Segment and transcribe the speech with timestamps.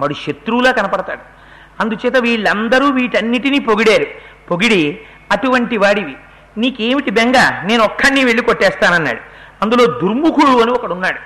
[0.00, 1.20] వాడు శత్రువులా కనపడతాడు.
[1.80, 4.06] అందుచేత వీళ్ళందరూ వీటన్నిటినీ పొగిడారు.
[4.50, 5.00] పొగిడి
[5.32, 6.16] అటువంటి వాడివి.
[6.58, 7.34] నీకేమిటి బెంగ?
[7.64, 9.18] నేను ఒక్కడిని వెళ్ళి కొట్టేస్తానన్నాడు.
[9.62, 11.18] అందులో దుర్ముఖుడు అని ఒకడున్నాడు.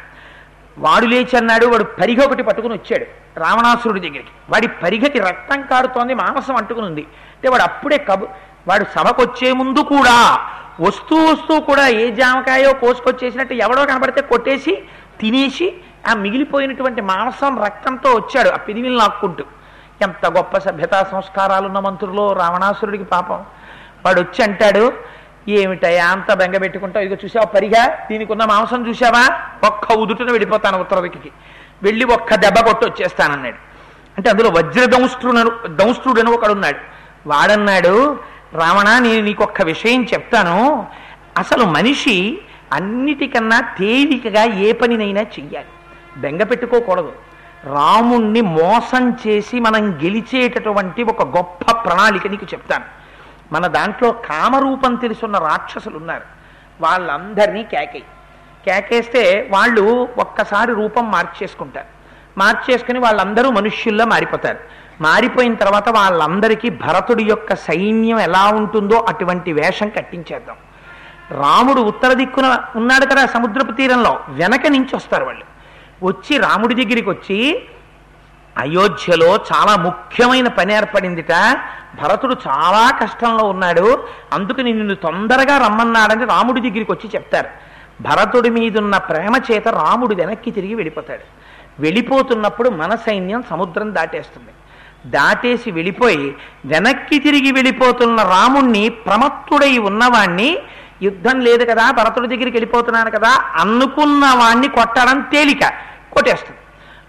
[0.79, 3.07] వాడు లేచి అన్నాడు వాడు పరిగ ఒకటి పట్టుకుని వచ్చాడు
[3.41, 4.29] రావణాసురుడి దగ్గరికి.
[4.51, 7.01] వాడి పరిగకి రక్తం కారుతోంది మాంసం అంటుకుని ఉంది.
[7.01, 8.29] అంటే వాడు అప్పుడే కబు
[8.69, 10.47] వాడు సభకొచ్చే ముందు కూడా
[10.81, 14.83] వస్తూ వస్తూ కూడా ఏ జామకాయో కోసుకొచ్చేసినట్టు ఎవడో కనబడితే కొట్టేసి
[15.21, 15.75] తినేసి
[16.09, 19.45] ఆ మిగిలిపోయినటువంటి మాంసం రక్తంతో వచ్చాడు ఆ పిదివిని లాక్కుంటూ.
[20.03, 23.45] ఎంత గొప్ప సభ్యతా సంస్కారాలున్న మంత్రులు రావణాసురుడికి పాపం.
[24.05, 24.93] వాడు వచ్చి అంటాడు
[25.49, 27.05] ఏమిటయ్యా అంత బెంగ పెట్టుకుంటావు?
[27.05, 29.41] ఇదిగో చూసావా పరిగా దీనికి ఉన్న మాంసం చూసావా?
[29.67, 31.09] ఒక్క ఉదుటను వెళ్ళిపోతాను ఉత్తర
[31.83, 33.57] వెళ్ళి ఒక్క దెబ్బ కొట్టి వచ్చేస్తానన్నాడు.
[34.17, 34.85] అంటే అందులో వజ్ర
[35.67, 36.79] దంస్ట్రుడను ఒకడున్నాడు.
[37.29, 38.21] వాడన్నాడు
[38.53, 40.87] రావణ నేను నీకు ఒక్క విషయం చెప్తాను.
[41.39, 42.39] అసలు మనిషి
[42.73, 45.67] అన్నిటికన్నా తేలికగా ఏ పనినైనా చెయ్యాలి.
[46.17, 47.13] బెంగ పెట్టుకోకూడదు.
[47.65, 52.85] రాముణ్ణి మోసం చేసి మనం గెలిచేటటువంటి ఒక గొప్ప ప్రణాళిక నీకు చెప్తాను.
[53.53, 56.23] మన దాంట్లో కామరూపం తెలుసున్న రాక్షసులు ఉన్నారు
[56.81, 58.03] వాళ్ళందరినీ కేకై
[58.67, 61.87] కేకేస్తే వాళ్ళు ఒక్కసారి రూపం మార్చేసుకుంటారు.
[62.39, 64.59] మార్చేసుకుని వాళ్ళందరూ మనుష్యుల్లో మారిపోతారు.
[65.01, 70.57] మారిపోయిన తర్వాత వాళ్ళందరికీ భరతుడి యొక్క సైన్యం ఎలా ఉంటుందో అటువంటి వేషం కట్టించేద్దాం.
[71.31, 75.60] రాముడు ఉత్తర దిక్కున ఉన్నాడు కదా సముద్రపు తీరంలో వెనక నుంచి వస్తారు వాళ్ళు.
[76.03, 77.63] వచ్చి రాముడి దగ్గరికి వచ్చి
[78.59, 81.33] అయోధ్యలో చాలా ముఖ్యమైన పని ఏర్పడిందిట.
[82.03, 84.05] భరతుడు చాలా కష్టంలో ఉన్నాడు.
[84.33, 87.49] అందుకని నిన్ను తొందరగా రమ్మన్నాడని రాముడి దగ్గరికి వచ్చి చెప్తారు.
[88.03, 91.23] భరతుడి మీదున్న ప్రేమ చేత రాముడు వెనక్కి తిరిగి వెళ్ళిపోతాడు.
[91.83, 94.49] వెళ్ళిపోతున్నప్పుడు మన సైన్యం సముద్రం దాటేస్తుంది.
[95.11, 100.59] దాటేసి వెళ్ళిపోయి వెనక్కి తిరిగి వెళ్ళిపోతున్న రాముణ్ణి ప్రమత్తుడై ఉన్నవాణ్ణి
[101.03, 105.90] యుద్ధం లేదు కదా భరతుడి దగ్గరికి వెళ్ళిపోతున్నాను కదా అనుకున్న వాణ్ణి కొట్టడం తేలిక.
[106.13, 106.59] కొట్టేస్తుంది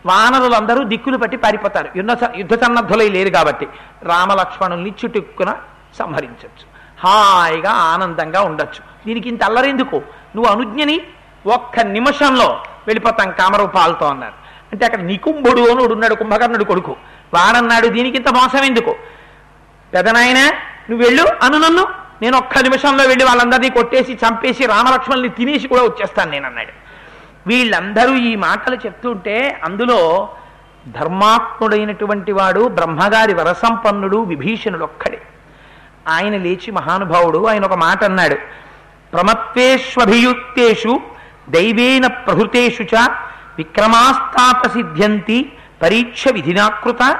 [0.06, 1.90] వానరులందరూ దిక్కులు పట్టి పారిపోతారు.
[1.96, 3.68] యుద్ధ యుద్ధ సన్నద్ధులై లేరు కాబట్టి
[4.04, 5.56] రామలక్ష్మణుల్ని చుట్టుక్కున
[6.00, 6.72] సంహరించవచ్చు
[7.04, 8.82] హాయిగా ఆనందంగా ఉండొచ్చు.
[9.08, 10.02] దీనికి ఇంత అల్లరెందుకు?
[10.36, 11.02] నువ్వు అనుజ్ఞని
[11.48, 14.34] ఒక్క నిమిషంలో వెళ్ళిపోతాం కామరూపాలతో అన్నారు.
[14.72, 16.96] అంటే అక్కడ నికుంభుడు అని ఉన్నాడు కుంభకర్ణుడు కొడుకు.
[17.34, 18.96] వాడన్నాడు దీనికి ఇంత మోసం ఎందుకు?
[19.94, 20.40] పెదనాయన
[20.90, 21.88] నువ్వు వెళ్ళు అను నన్ను.
[22.22, 26.81] నేను ఒక్క నిమిషంలో వెళ్ళి వాళ్ళందరినీ కొట్టేసి చంపేసి రామలక్ష్మణ్ని తినేసి కూడా వచ్చేస్తాను నేను అన్నాడు.
[27.48, 30.30] వీళ్ళందరూ ఈ మాటలు చెప్తుంటే అందులో
[30.88, 35.22] ధర్మాత్ముడైనటువంటి వాడు బ్రహ్మగారి వరసంపన్నుడు విభీషణుడు ఒక్కడే
[36.08, 38.36] ఆయన లేచి మహానుభావుడు ఆయన ఒక మాట అన్నాడు.
[39.14, 41.00] ప్రమత్వేష్వభియుక్తేషు
[41.50, 42.96] దైవేన ప్రహృతేషు చ
[43.58, 47.20] విక్రమాస్తాప సిద్ధ్యంతి పరీక్ష విధినాకృత.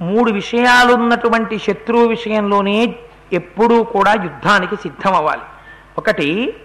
[0.00, 2.94] మూడు విషయాలున్నటువంటి శత్రువు విషయంలోనే
[3.32, 5.42] ఎప్పుడూ కూడా యుద్ధానికి సిద్ధం అవ్వాలి
[5.98, 6.56] ఒకటి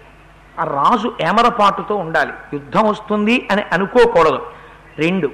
[0.58, 2.32] ఆ రాజు ఏమరపాటుతో ఉండాలి.
[2.52, 4.46] యుద్ధం వస్తుంది అని అనుకోకూడదు.
[4.98, 5.30] రెండు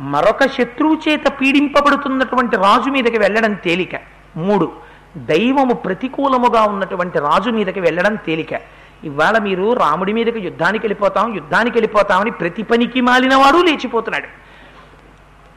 [0.00, 3.90] మరొక శత్రువు చేత పీడింపబడుతున్నటువంటి రాజు మీదకి వెళ్ళడం తేలిక.
[4.36, 4.72] మూడు
[5.16, 8.60] దైవము ప్రతికూలముగా ఉన్నటువంటి రాజు మీదకి వెళ్ళడం తేలిక.
[9.04, 14.26] ఇవాళ మీరు రాముడి మీదకి యుద్ధానికి వెళ్ళిపోతాం యుద్ధానికి వెళ్ళిపోతామని ప్రతి పనికి మాలినవాడు లేచిపోతున్నాడు.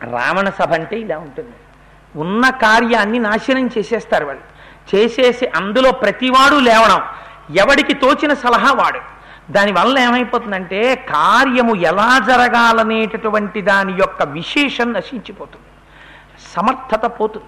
[0.05, 1.49] రావణ సభ అంటే ఇలా ఉంటుంది.
[2.15, 4.55] ఉన్న కార్యాన్ని నాశనం చేసేస్తారు వాళ్ళు.
[4.95, 7.01] చేసేసి అందులో ప్రతివాడు లేవడం.
[7.51, 8.99] ఎవడికి తోచిన సలహా వాడు.
[9.51, 15.65] దానివల్ల ఏమైపోతుందంటే కార్యము ఎలా జరగాలనేటటువంటి దాని యొక్క విశేషం నశించిపోతుంది.
[16.55, 17.45] సమర్థత పోతుంది.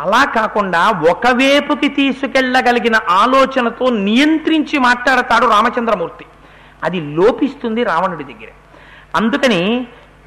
[0.00, 6.24] అలా కాకుండా ఒకవేపుకి తీసుకెళ్ళగలిగిన ఆలోచనతో నియంత్రించి మాట్లాడతాడు రామచంద్రమూర్తి.
[6.84, 8.48] అది లోపిస్తుంది రావణుడి దగ్గర.
[9.16, 9.86] అందుకని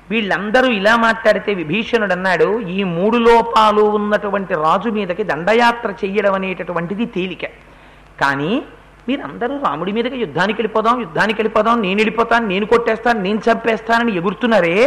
[0.09, 7.70] వీళ్ళందరూ ఇలా మాట్లాడితే విభీషణుడు అన్నాడు ఈ మూడు లోపాలు ఉన్నటువంటి రాజు మీదకి దండయాత్ర చెయ్యడం అనేటటువంటిది తేలిక.
[8.21, 8.63] కానీ
[9.07, 14.77] మీరందరూ రాముడి మీదకి యుద్ధానికి వెళ్ళిపోదాం యుద్ధానికి వెళ్ళిపోదాం నేను వెళ్ళిపోతాను నేను కొట్టేస్తాను నేను చంపేస్తానని ఎగురుతున్నారే?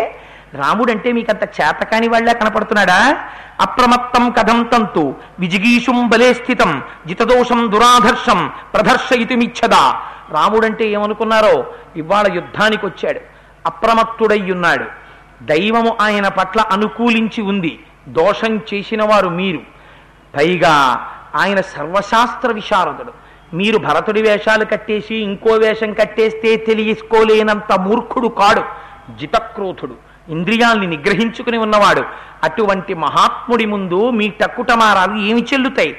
[0.54, 2.98] రాముడంటే మీకంత చేతకాని వాళ్ళ కనపడుతున్నాడా?
[3.60, 8.40] అప్రమత్తం కథం తంతు విజిగీషుం బలే స్థితం జితదోషం దురాధర్షం
[8.74, 9.82] ప్రదర్శయితుమిచ్చదా
[10.30, 11.66] రాముడంటే ఏమనుకున్నారో?
[11.96, 13.20] ఇవాళ యుద్ధానికి వచ్చాడు
[14.52, 14.86] ఉన్నాడు
[15.42, 17.72] దైవము ఆయన పట్ల అనుకూలించి ఉంది
[18.08, 19.62] దోషం చేసిన వారు మీరు.
[20.36, 20.74] పైగా
[21.34, 23.23] ఆయన సర్వశాస్త్ర విశారదుడు.
[23.54, 28.62] మీరు భరతుడి వేషాలు కట్టేసి ఇంకో వేషం కట్టేస్తే తెలియసుకోలేనంత మూర్ఖుడు కాడు
[29.20, 29.94] జితక్రోధుడు.
[30.28, 32.02] ఇంద్రియాల్ని నిగ్రహించుకుని ఉన్నవాడు.
[32.44, 35.96] అటువంటి మహాత్ముడి ముందు మీ టక్కుటమారాలు ఏమి చెల్లుతాయి?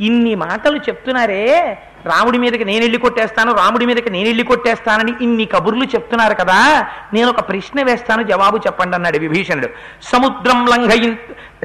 [0.00, 5.84] ఇన్ని మాటలు చెప్తున్నారే రాముడి మీదకి నేను వెళ్ళి కొట్టేస్తాను రాముడి మీదకి నేను వెళ్ళి కొట్టేస్తానని ఇన్ని కబుర్లు
[5.84, 6.86] చెప్తున్నారు కదా?
[7.12, 9.68] నేను ఒక ప్రశ్న వేస్తాను జవాబు చెప్పండి అన్నాడు విభీషణుడు.
[10.02, 11.18] సముద్రం లంఘయి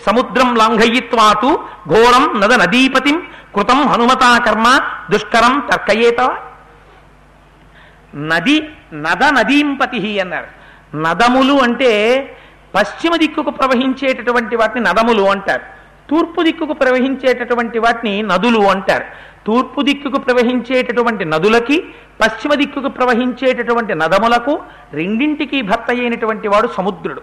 [0.05, 3.23] సముద్రం లంఘయిత్వాతు ఘోరం నద నదీపతిం
[3.55, 4.79] కృతం హనుమతా కర్మ
[5.11, 6.37] దుష్కరం తర్కయేతవ
[8.15, 10.47] నది నద నదీంపతి అన్నారు.
[10.97, 11.91] నదములు అంటే
[12.75, 15.61] పశ్చిమ దిక్కుకు ప్రవహించేటటువంటి వాటిని నదములు అంటారు.
[16.09, 19.05] తూర్పు దిక్కుకు ప్రవహించేటటువంటి వాటిని నదులు అంటారు.
[19.47, 21.83] తూర్పు దిక్కుకు ప్రవహించేటటువంటి నదులకి
[22.21, 24.59] పశ్చిమ దిక్కుకు ప్రవహించేటటువంటి నదములకు
[24.93, 27.21] రెండింటికి భర్త అయినటువంటి వాడు సముద్రుడు.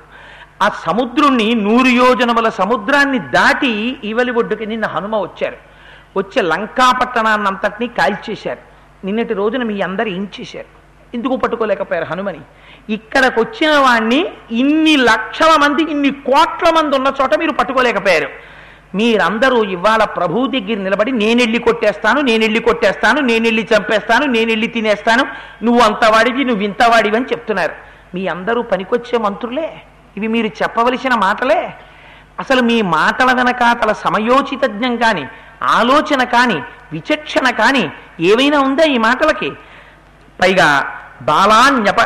[0.63, 5.68] ఆ సముద్రుణ్ణి నూరు యోజనముల సముద్రాన్ని దాటి ఈవలి ఒడ్డుకి నిన్న హనుమ వచ్చారు.
[6.17, 8.59] వచ్చే లంకా పట్టణాన్నంతటినీ కాల్చేశారు.
[9.07, 10.79] నిన్నటి రోజున మీ అందరు ఇంచేశారు.
[11.15, 12.41] ఎందుకు పట్టుకోలేకపోయారు హనుమని?
[12.89, 18.29] ఇక్కడికి వచ్చిన వాణ్ణి ఇన్ని లక్షల మంది ఇన్ని కోట్ల మంది ఉన్న చోట మీరు పట్టుకోలేకపోయారు.
[18.95, 25.27] మీరందరూ ఇవాళ ప్రభు దగ్గర నిలబడి నేనెళ్ళి కొట్టేస్తాను నేనెళ్ళి కొట్టేస్తాను నేనెళ్ళి చంపేస్తాను నేనెళ్ళి తినేస్తాను.
[25.65, 27.73] నువ్వు అంతవాడివి నువ్వు ఇంతవాడివి అని చెప్తున్నారు.
[28.15, 29.83] మీ అందరూ పనికొచ్చే మంత్రులే.
[30.17, 31.75] ఇవి మీరు చెప్పవలసిన మాటలే.
[32.41, 35.29] అసలు మీ మాటల వెనకాతల సమయోచితజ్ఞం కానీ
[35.63, 36.63] ఆలోచన కానీ
[36.93, 39.51] విచక్షణ కానీ ఏమైనా ఉందా ఈ మాటలకి?
[40.43, 42.01] పైగా బాలాన్యప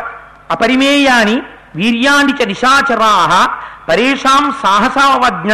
[0.51, 1.41] అపరిమేయాని
[1.75, 3.49] వీర్యాన్ని చ నిశాచరా
[3.89, 5.53] పరేషాం సాహసావజ్ఞ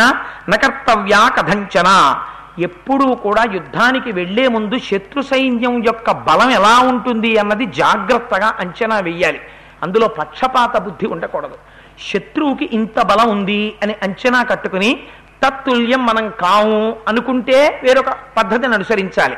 [0.50, 2.19] నకర్తవ్యా కథంచన.
[2.60, 9.40] ఎప్పుడూ కూడా యుద్ధానికి వెళ్ళే ముందు శత్రు సైన్యం యొక్క బలం ఎలా ఉంటుంది అన్నది జాగ్రత్తగా అంచనా వెయ్యాలి.
[9.84, 11.56] అందులో పక్షపాత బుద్ధి ఉండకూడదు.
[12.13, 15.04] శత్రువుకి ఇంత బలం ఉంది అని అంచనా కట్టుకుని
[15.45, 19.36] తత్తుల్యం మనం కాము అనుకుంటే వేరొక పద్ధతిని అనుసరించాలి.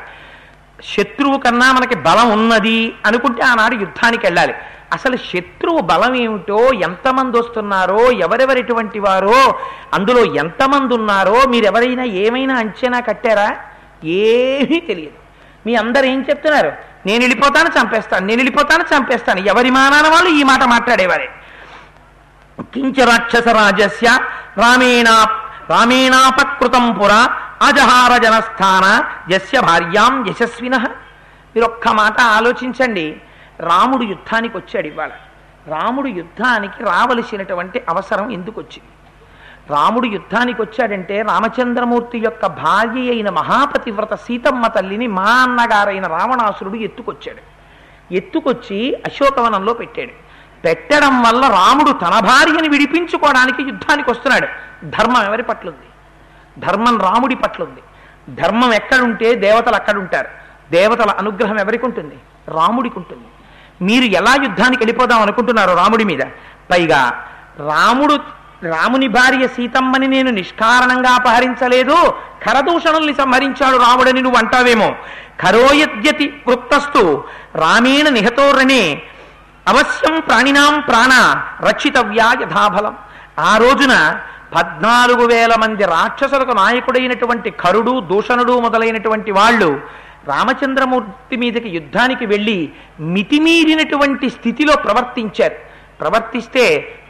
[0.84, 4.54] శత్రువు కన్నా మనకి బలం ఉన్నది అనుకుంటే ఆనాడు యుద్ధానికి వెళ్ళాలి.
[4.94, 9.60] అసలు శత్రువు బలం ఏమిటో ఎంతమంది వస్తున్నారో ఎవరెవరిటువంటి వారో
[9.94, 13.58] అందులో ఎంతమంది ఉన్నారో మీరెవరైనా ఏమైనా అంచనా కట్టారా?
[14.04, 15.14] ఏమీ తెలియదు.
[15.66, 16.72] మీ అందరు ఏం చెప్తున్నారు?
[17.06, 19.40] నేను వెళ్ళిపోతాను చంపేస్తాను నేను వెళ్ళిపోతాను చంపేస్తాను.
[19.40, 21.30] ఎవరి మానాన వాళ్ళు ఈ మాట మాట్లాడేవారే?
[22.62, 24.20] కించ రాక్షస రాజస్య
[24.58, 27.28] రామేణా రామేణాపకృతం పుర
[27.62, 29.04] అజహార జనస్థాన
[29.34, 30.78] యస్య భార్యాం యశస్విన.
[31.56, 33.22] మీరు ఒక్క మాట ఆలోచించండి.
[33.60, 35.10] రాముడు యుద్ధానికి వచ్చాడు ఇవాళ.
[35.68, 38.90] రాముడు యుద్ధానికి రావలసినటువంటి అవసరం ఎందుకు వచ్చింది
[39.70, 47.62] రాముడు యుద్ధానికి వచ్చాడంటే రామచంద్రమూర్తి యొక్క భార్య అయిన మహాపతివ్రత సీతమ్మ తల్లిని మా అన్నగారైన రావణాసురుడు ఎత్తుకొచ్చాడు.
[48.14, 50.31] ఎత్తుకొచ్చి అశోకవనంలో పెట్టాడు.
[50.66, 54.48] పెట్టడం వల్ల రాముడు తన భార్యని విడిపించుకోవడానికి యుద్ధానికి వస్తున్నాడు.
[54.84, 55.90] ధర్మం ఎవరి పట్ల ఉంది
[56.68, 57.82] ధర్మం రాముడి పట్ల ఉంది
[58.42, 60.28] ధర్మం ఎక్కడుంటే దేవతలు అక్కడుంటారు.
[60.72, 62.16] దేవతల అనుగ్రహం ఎవరికి ఉంటుంది?
[62.48, 63.28] రాముడికి ఉంటుంది.
[63.82, 66.20] మీరు ఎలా యుద్ధానికి వెళ్ళిపోదాం అనుకుంటున్నారు రాముడి మీద?
[66.72, 67.26] పైగా
[67.68, 68.16] రాముడు
[68.64, 72.14] రాముని భార్య సీతమ్మని నేను నిష్కారణంగా అపహరించలేదు.
[72.46, 74.96] ఖరదూషణల్ని సంహరించాడు రాముడని నువ్వు అంటావేమో.
[75.42, 77.24] ఖరోయద్యతి వృత్తస్తు
[77.56, 79.02] రామేణ నిహతోరణే
[79.68, 81.14] అవశ్యం ప్రాణినాం ప్రాణ
[81.68, 82.96] రక్షితవ్యా యథాఫలం
[83.50, 83.94] ఆ రోజున
[84.56, 89.70] పద్నాలుగు వేల మంది రాక్షసులకు నాయకుడైనటువంటి కరుడు దూషణుడు మొదలైనటువంటి వాళ్ళు
[90.32, 92.58] రామచంద్రమూర్తి మీదకి యుద్ధానికి వెళ్ళి
[93.00, 95.56] మితిమీరినటువంటి స్థితిలో ప్రవర్తించారు.
[96.02, 96.66] ప్రవర్తిస్తే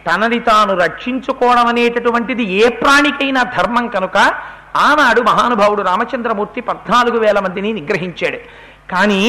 [0.07, 4.17] తనని తాను రక్షించుకోవడం అనేటటువంటిది ఏ ప్రాణికైనా ధర్మం కనుక
[4.85, 8.39] ఆనాడు మహానుభావుడు రామచంద్రమూర్తి పద్నాలుగు వేల మందిని నిగ్రహించాడు.
[8.93, 9.21] కానీ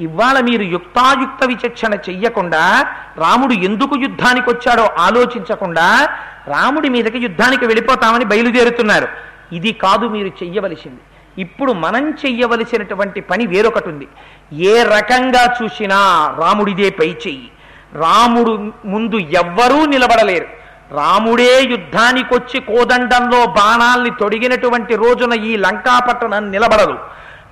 [0.00, 2.86] ఇవాళ మీరు యుక్తాయుక్త విచక్షణ చెయ్యకుండా
[3.18, 6.08] రాముడు ఎందుకు యుద్ధానికి వచ్చాడో ఆలోచించకుండా
[6.46, 9.08] రాముడి మీదకి యుద్ధానికి వెళ్ళిపోతామని బయలుదేరుతున్నారు.
[9.52, 11.00] ఇది కాదు మీరు చెయ్యవలసింది.
[11.38, 14.08] ఇప్పుడు మనం చెయ్యవలసినటువంటి పని వేరొకటి ఉంది.
[14.52, 15.98] ఏ రకంగా చూసినా
[16.38, 17.50] రాముడిదే పై చెయ్యి.
[17.94, 20.46] రాముడు ముందు ఎవ్వరూ నిలబడలేరు.
[20.94, 26.98] రాముడే యుద్ధానికొచ్చి కోదండంలో బాణాల్ని తొడిగినటువంటి రోజున ఈ లంకాపట్టణం నిలబడదు.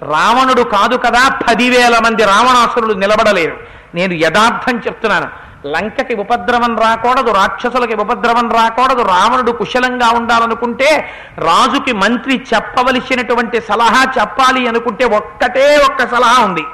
[0.02, 3.56] రావణుడు కాదు కదా పదివేల మంది రావణాసురులు నిలబడలేరు.
[3.94, 5.46] నేను యథార్థం చెప్తున్నాను.
[5.66, 15.04] లంకకి ఉపద్రవం రాకూడదు రాక్షసులకి ఉపద్రవం రాకూడదు రావణుడు కుశలంగా ఉండాలనుకుంటే రాజుకి మంత్రి చెప్పవలసినటువంటి సలహా చెప్పాలి అనుకుంటే
[15.04, 16.64] ఒక్కటే ఒక్క సలహా ఉంది.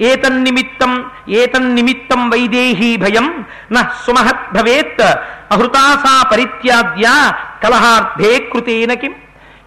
[0.00, 5.16] ఏతన్నిమిత్తం ఏతన్నిమిత్తం వైదేహీ భయం న సుమహత్ భవేత్
[5.52, 9.14] అహృతాసా పరిత్యాద్య కలహార్థే కృతేన కిం?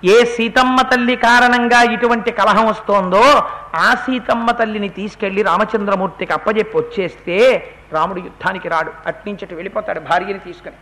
[0.05, 3.43] ఏ సీతమ్మ తల్లి కారణంగా ఇటువంటి కలహం వస్తోందో
[3.75, 8.91] ఆ సీతమ్మ తల్లిని తీసుకెళ్ళి రామచంద్రమూర్తికి అప్పజెప్పి వచ్చేస్తే రాముడు యుద్ధానికి రాడు.
[9.07, 10.75] అట్నుంచటి వెళ్ళిపోతాడు భార్యని తీసుకుని.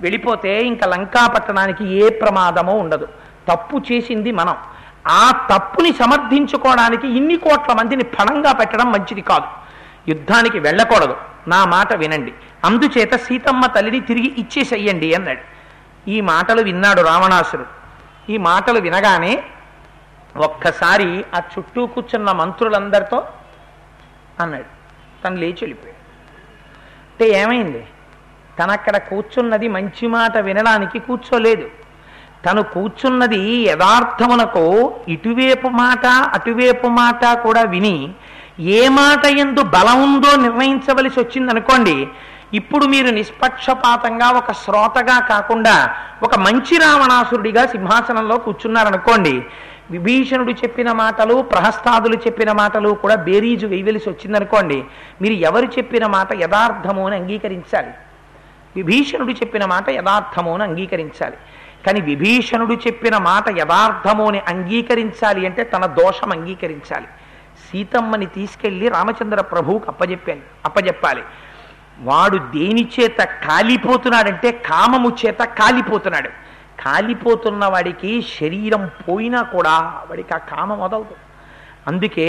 [0.00, 3.08] వెళ్ళిపోతే ఇంకా లంకాపట్టణానికి ఏ ప్రమాదమో ఉండదు.
[3.48, 4.56] తప్పు చేసింది మనం.
[5.06, 9.44] ఆ తప్పుని సమర్థించుకోవడానికి ఇన్ని కోట్ల మందిని ఫణంగా పెట్టడం మంచిది కాదు.
[10.10, 11.16] యుద్ధానికి వెళ్ళకూడదు.
[11.48, 12.32] నా మాట వినండి.
[12.64, 15.40] అందుచేత సీతమ్మ తల్లిని తిరిగి ఇచ్చేసేయండి అన్నాడు.
[16.10, 17.77] ఈ మాటలు విన్నాడు రావణాసురుడు.
[18.30, 19.42] ఈ మాటలు వినగానే
[20.36, 23.26] ఒక్కసారి ఆ చుట్టూ కూర్చున్న మంత్రులందరితో
[24.40, 24.68] అన్నాడు.
[25.24, 25.98] తను లేచి వెళ్ళిపోయాడు.
[27.10, 27.86] అంటే ఏమైంది?
[28.58, 31.70] తను అక్కడ కూర్చున్నది మంచి మాట వినడానికి కూర్చోలేదు.
[32.46, 34.64] తను కూర్చున్నది యథార్థమునకు
[35.08, 38.14] ఇటువైపు మాట అటువైపు మాట కూడా విని
[38.60, 42.08] ఏ మాట ఎందు బలం ఉందో నిర్ణయించవలసి వచ్చిందనుకోండి
[42.54, 49.46] ఇప్పుడు మీరు నిష్పక్షపాతంగా ఒక శ్రోతగా కాకుండా ఒక మంచి రావణాసురుడిగా సింహాసనంలో కూర్చున్నారనుకోండి
[49.90, 54.84] విభీషణుడు చెప్పిన మాటలు ప్రహస్తాదులు చెప్పిన మాటలు కూడా బేరీజు వేయవలసి వచ్చిందనుకోండి
[55.22, 57.90] మీరు ఎవరు చెప్పిన మాట యథార్థము అని అంగీకరించాలి.
[58.76, 61.36] విభీషణుడు చెప్పిన మాట యథార్థము అని అంగీకరించాలి.
[61.86, 67.06] కానీ విభీషణుడు చెప్పిన మాట యథార్థము అని అంగీకరించాలి అంటే తన దోషం అంగీకరించాలి.
[67.72, 71.22] సీతమ్మని తీసుకెళ్ళి రామచంద్ర ప్రభువుకు అప్పజెప్పాలి అప్పజెప్పాలి.
[72.06, 76.30] వాడు దేని చేత కాలిపోతున్నాడంటే కామము చేత కాలిపోతున్నాడు.
[76.84, 79.76] కాలిపోతున్న వాడికి శరీరం పోయినా కూడా
[80.10, 81.16] వాడికి ఆ కామం వదలదు
[81.86, 82.28] అందుకే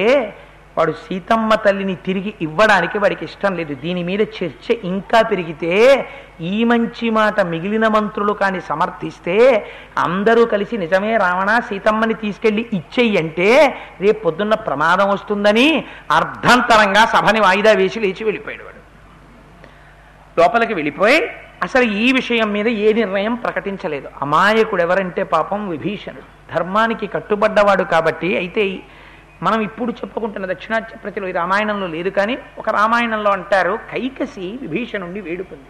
[0.77, 3.73] వాడు సీతమ్మ తల్లిని తిరిగి ఇవ్వడానికి వాడికి ఇష్టం లేదు.
[3.73, 5.73] దీని మీద చర్చ ఇంకా పెరిగితే
[6.41, 9.37] ఈ మంచి మాట మిగిలిన మంత్రులు కానీ సమర్థిస్తే
[9.97, 13.49] అందరూ కలిసి నిజమే రావణ సీతమ్మని తీసుకెళ్ళి ఇచ్చేయి అంటే
[14.01, 18.78] రేపు పొద్దున్న ప్రమాదం వస్తుందని అర్ధంతరంగా సభని వాయిదా వేసి లేచి వెళ్ళిపోయాడు వాడు.
[20.37, 21.29] లోపలికి వెళ్ళిపోయి
[21.63, 24.07] అసలు ఈ విషయం మీద ఏ నిర్ణయం ప్రకటించలేదు.
[24.21, 26.55] అమాయకుడు ఎవరంటే పాపం విభీషణుడు.
[26.55, 28.79] ధర్మానికి కట్టుబడ్డవాడు కాబట్టి అయితే
[29.43, 35.69] మనం ఇప్పుడు చెప్పుకుంటున్న దక్షిణాత్య ప్రతిలో ఈ రామాయణంలో లేదు కానీ ఒక రామాయణంలో అంటారు కైకసి విభీషణుణ్ణి వేడుకుంది.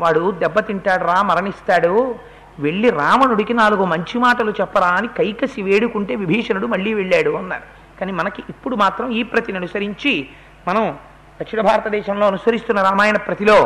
[0.00, 2.14] వాడు దెబ్బతింటాడు రా మరణిస్తాడు.
[2.58, 7.62] వెళ్ళి రావణుడికి నాలుగు మంచి మాటలు చెప్పరా అని కైకసి వేడుకుంటే విభీషణుడు మళ్ళీ వెళ్ళాడు అన్నారు.
[8.00, 10.28] కానీ మనకి ఇప్పుడు మాత్రం ఈ ప్రతిని అనుసరించి
[10.68, 10.98] మనం
[11.42, 13.56] దక్షిణ భారతదేశంలో అనుసరిస్తున్న రామాయణ ప్రతిలో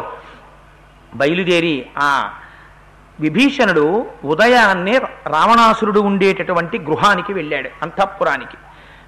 [1.14, 2.10] బయలుదేరి ఆ
[3.20, 3.84] విభీషణుడు
[4.24, 4.94] ఉదయాన్నే
[5.26, 8.56] రావణాసురుడు ఉండేటటువంటి గృహానికి వెళ్ళాడు అంతఃపురానికి.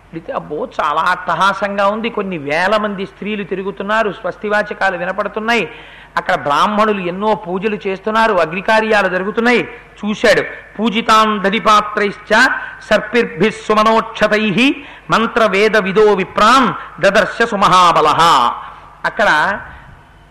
[0.09, 2.11] అడిగితే అబ్బో చాలా అట్టహాసంగా ఉంది.
[2.11, 4.13] కొన్ని వేల మంది స్త్రీలు తిరుగుతున్నారు.
[4.13, 5.71] స్వస్తివాచకాలు వినపడుతున్నాయి.
[6.17, 8.33] అక్కడ బ్రాహ్మణులు ఎన్నో పూజలు చేస్తున్నారు.
[8.35, 9.69] అగ్నికార్యాలు జరుగుతున్నాయి.
[10.05, 10.43] చూశాడు.
[10.79, 12.35] పూజితాం దధిపాత్రైశ్చ
[12.91, 14.75] సర్పిర్భి సుమనోక్షతై
[15.11, 18.07] మంత్ర వేద విదో విప్రాం దదర్శ సుమహాబల
[19.05, 19.27] అక్కడ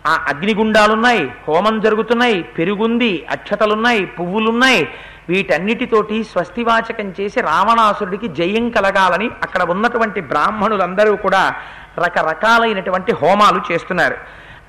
[0.07, 1.31] ఆ అగ్నిగుండాలున్నాయి.
[1.47, 2.43] హోమం జరుగుతున్నాయి.
[2.43, 3.25] పెరుగుంది.
[3.29, 4.05] అక్షతలున్నాయి.
[4.05, 4.89] పువ్వులున్నాయి.
[5.29, 11.55] వీటన్నిటితోటి స్వస్తివాచకం చేసి రావణాసురుడికి జయం కలగాలని అక్కడ ఉన్నటువంటి బ్రాహ్మణులందరూ కూడా
[11.97, 14.15] రకరకాలైనటువంటి హోమాలు చేస్తున్నారు.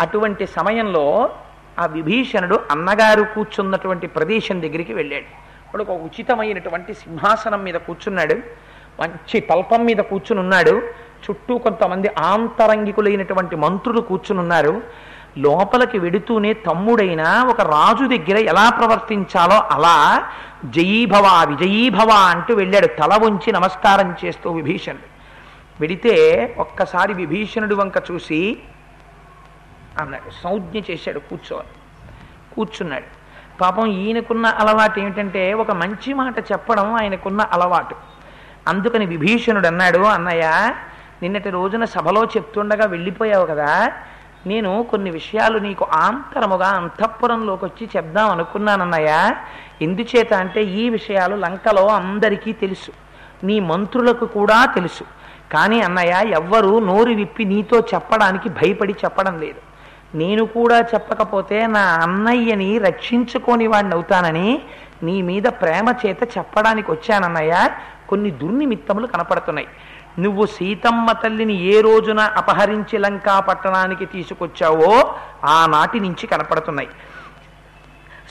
[0.00, 1.30] అటువంటి సమయంలో
[1.78, 5.28] ఆ విభీషణుడు అన్నగారు కూర్చున్నటువంటి ప్రదేశం దగ్గరికి వెళ్ళాడు.
[5.68, 8.36] వాడు ఒక ఉచితమైనటువంటి సింహాసనం మీద కూర్చున్నాడు.
[9.00, 10.82] మంచి తల్పం మీద కూర్చుని ఉన్నాడు
[11.24, 14.82] చుట్టూ కొంతమంది ఆంతరంగికులైనటువంటి మంత్రులు కూర్చుని ఉన్నారు
[15.38, 20.24] లోపలికి వెడుతూనే తమ్ముడైన ఒక రాజు దగ్గర ఎలా ప్రవర్తించాలో అలా
[20.64, 22.86] జయీభవ విజయీభవ అంటూ వెళ్ళాడు.
[22.86, 25.08] తల వంచి నమస్కారం చేస్తూ విభీషణుడు.
[25.80, 26.14] వెడితే
[26.58, 28.58] ఒక్కసారి విభీషణుడు వంక చూసి
[30.00, 30.30] అన్నాడు.
[30.30, 31.68] సంజ్ఞ చేశాడు కూర్చోవాలి
[32.54, 33.04] కూర్చున్నాడు.
[33.60, 37.94] పాపం ఈయనకున్న అలవాటు ఏమిటంటే ఒక మంచి మాట చెప్పడం ఆయనకున్న అలవాటు.
[38.68, 40.74] అందుకని విభీషణుడు అన్నాడు అన్నయ్య
[41.22, 43.92] నిన్నటి రోజున సభలో చెప్తుండగా వెళ్ళిపోయావు కదా.
[44.46, 49.36] నేను కొన్ని విషయాలు నీకు ఆంతరముగా అంతఃపురంలోకి వచ్చి చెప్దాం అనుకున్నానన్నయ్యా.
[49.82, 52.90] ఎందుచేత అంటే ఈ విషయాలు లంకలో అందరికీ తెలుసు.
[53.44, 55.04] నీ మంత్రులకు కూడా తెలుసు.
[55.52, 59.60] కానీ అన్నయ్య ఎవ్వరూ నోరు విప్పి నీతో చెప్పడానికి భయపడి చెప్పడం లేదు.
[60.16, 64.62] నేను కూడా చెప్పకపోతే నా అన్నయ్యని రక్షించుకోని వాడిని అవుతానని
[65.02, 67.70] నీ మీద ప్రేమ చేత చెప్పడానికి వచ్చానన్నయ్య
[68.08, 69.68] కొన్ని దుర్నిమిత్తములు కనపడుతున్నాయి.
[70.18, 76.88] నువ్వు సీతమ్మ తల్లిని ఏ రోజున అపహరించి లంకా పట్టణానికి తీసుకొచ్చావో ఆనాటి నుంచి కనపడుతున్నాయి.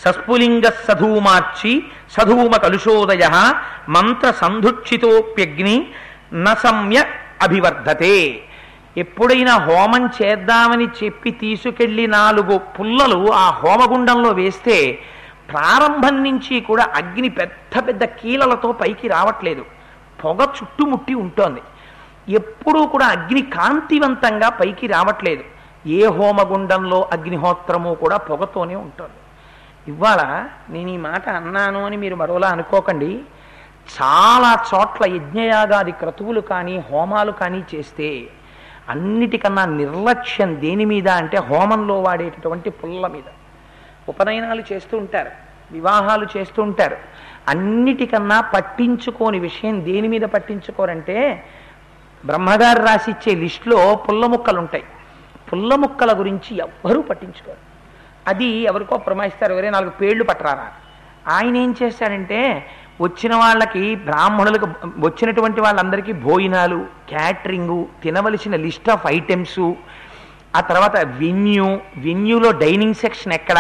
[0.05, 3.53] సస్ఫులింగ సధూమార్చి సధూమ కలుషోదయ
[3.89, 5.87] మంత్ర సంధుక్షితోప్యగ్ని
[6.33, 7.05] నసమ్య
[7.41, 8.43] అభివర్ధతే.
[8.97, 14.99] ఎప్పుడైనా హోమం చేద్దామని చెప్పి తీసుకెళ్ళి నాలుగు పుల్లలు ఆ హోమగుండంలో వేస్తే
[15.51, 19.65] ప్రారంభం నుంచి కూడా అగ్ని పెద్ద పెద్ద కీలలతో పైకి రావట్లేదు.
[20.23, 21.61] పొగ చుట్టుముట్టి ఉంటోంది.
[22.29, 25.43] ఎప్పుడూ కూడా అగ్ని కాంతివంతంగా పైకి రావట్లేదు.
[25.87, 29.17] ఏ హోమగుండంలో అగ్నిహోత్రము కూడా పొగతోనే ఉంటుంది.
[29.91, 33.21] ఇవాళ నేను ఈ మాట అన్నాను అని మీరు మరోలా అనుకోకండి.
[33.97, 38.27] చాలా చోట్ల యజ్ఞయాగాది క్రతువులు కానీ హోమాలు కానీ చేస్తే
[38.89, 43.29] అన్నిటికన్నా నిర్లక్ష్యం దేని మీద అంటే హోమంలో వాడేటటువంటి పుల్ల మీద.
[44.09, 45.31] ఉపనయనాలు చేస్తూ ఉంటారు
[45.71, 46.97] వివాహాలు చేస్తూ ఉంటారు.
[47.47, 51.43] అన్నిటికన్నా పట్టించుకోని విషయం దేని మీద పట్టించుకోరంటే
[52.27, 54.83] బ్రహ్మగారు రాసిచ్చే లిస్టులో పుల్ల ముక్కలు ఉంటాయి
[55.49, 57.61] పుల్ల ముక్కల గురించి ఎవ్వరూ పట్టించుకోరు.
[58.27, 60.67] అది ఎవరికో ప్రమాయిస్తారు ఎవరే నాలుగు పేర్లు పట్టరారా?
[61.35, 62.39] ఆయన ఏం చేశాడంటే
[63.01, 64.67] వచ్చిన వాళ్ళకి బ్రాహ్మణులకు
[64.97, 69.73] వచ్చినటువంటి వాళ్ళందరికీ భోజనాలు క్యాటరింగు తినవలసిన లిస్ట్ ఆఫ్ ఐటమ్స్
[70.55, 71.67] ఆ తర్వాత వెన్యూ
[71.97, 73.59] వెన్యూలో డైనింగ్ సెక్షన్ ఎక్కడ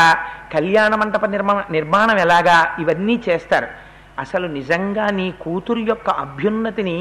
[0.53, 3.67] కళ్యాణ మంటప నిర్మాణ నిర్మాణం ఎలాగా ఇవన్నీ చేస్తారు.
[4.19, 6.99] అసలు నిజంగా నీ కూతురు యొక్క అభ్యున్నతిని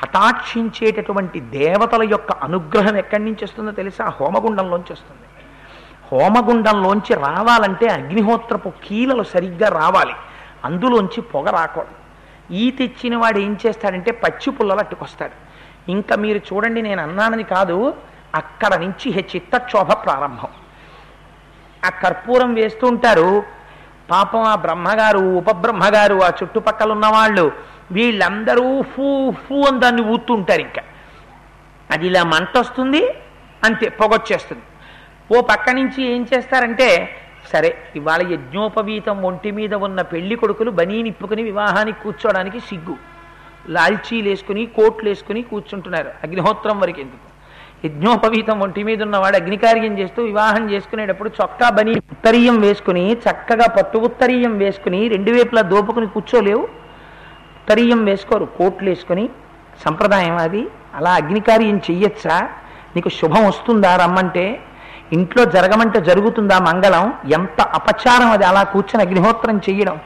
[0.00, 4.02] కటాక్షించేటటువంటి దేవతల యొక్క అనుగ్రహం ఎక్కడి నుంచి వస్తుందో తెలిసి?
[4.02, 5.26] ఆ హోమగుండంలోంచి వస్తుంది.
[6.12, 10.14] హోమగుండంలోంచి రావాలంటే అగ్నిహోత్రపు కీలలు సరిగ్గా రావాలి.
[10.64, 12.02] అందులోంచి పొగ రాకూడదు.
[12.54, 15.52] ఈ తెచ్చిన వాడు ఏం చేస్తాడంటే పచ్చి పుల్లలు అట్టుకొస్తాడు
[15.90, 17.94] ఇంకా మీరు చూడండి నేను అన్నానని కాదు
[18.34, 20.48] అక్కడ నుంచి చిత్తక్షోభ ప్రారంభం.
[21.84, 23.42] ఆ కర్పూరం వేస్తుంటారు
[24.10, 27.52] పాపం ఆ బ్రహ్మగారు ఉపబ్రహ్మగారు ఆ చుట్టుపక్కల ఉన్న వాళ్ళు
[27.92, 30.82] వీళ్ళందరూ ఫూ ఫూ అని దాన్ని ఊతుంటారు ఇంకా.
[31.90, 33.02] అది ఇలా మంట వస్తుంది
[33.64, 34.62] అంతే పొగొచ్చేస్తుంది.
[35.36, 37.16] ఓ పక్క నుంచి ఏం చేస్తారంటే
[37.52, 42.96] సరే ఇవాళ యజ్ఞోపవీతం ఒంటి మీద ఉన్న పెళ్ళి కొడుకులు బనీనిప్పుకుని వివాహానికి కూర్చోవడానికి సిగ్గు.
[43.68, 47.28] లాల్చీలు వేసుకుని కోట్లు వేసుకుని కూర్చుంటున్నారు అగ్నిహోత్రం వరకు ఎందుకు?
[47.86, 54.58] యజ్ఞోపవీతం ఒంటి మీద ఉన్నవాడు అగ్నికార్యం చేస్తూ వివాహం చేసుకునేటప్పుడు చొక్కా బనీ ఉత్తరీయం వేసుకుని చక్కగా పట్టు ఉత్తరీయం
[54.58, 56.68] వేసుకుని రెండు వైపులా దోపుకుని కూర్చోలేవు.
[57.62, 59.28] ఉత్తరీయం వేసుకోరు కోట్లు వేసుకొని.
[59.84, 60.66] సంప్రదాయం అది.
[60.94, 62.48] అలా అగ్నికార్యం చెయ్యొచ్చా?
[62.96, 64.60] నీకు శుభం వస్తుందా రమ్మంటే?
[65.12, 67.12] ఇంట్లో జరగమంటే జరుగుతుందా మంగళం?
[67.32, 68.44] ఎంత అపచారం అది.
[68.44, 70.00] అలా కూర్చొని అగ్నిహోత్రం చెయ్యడం.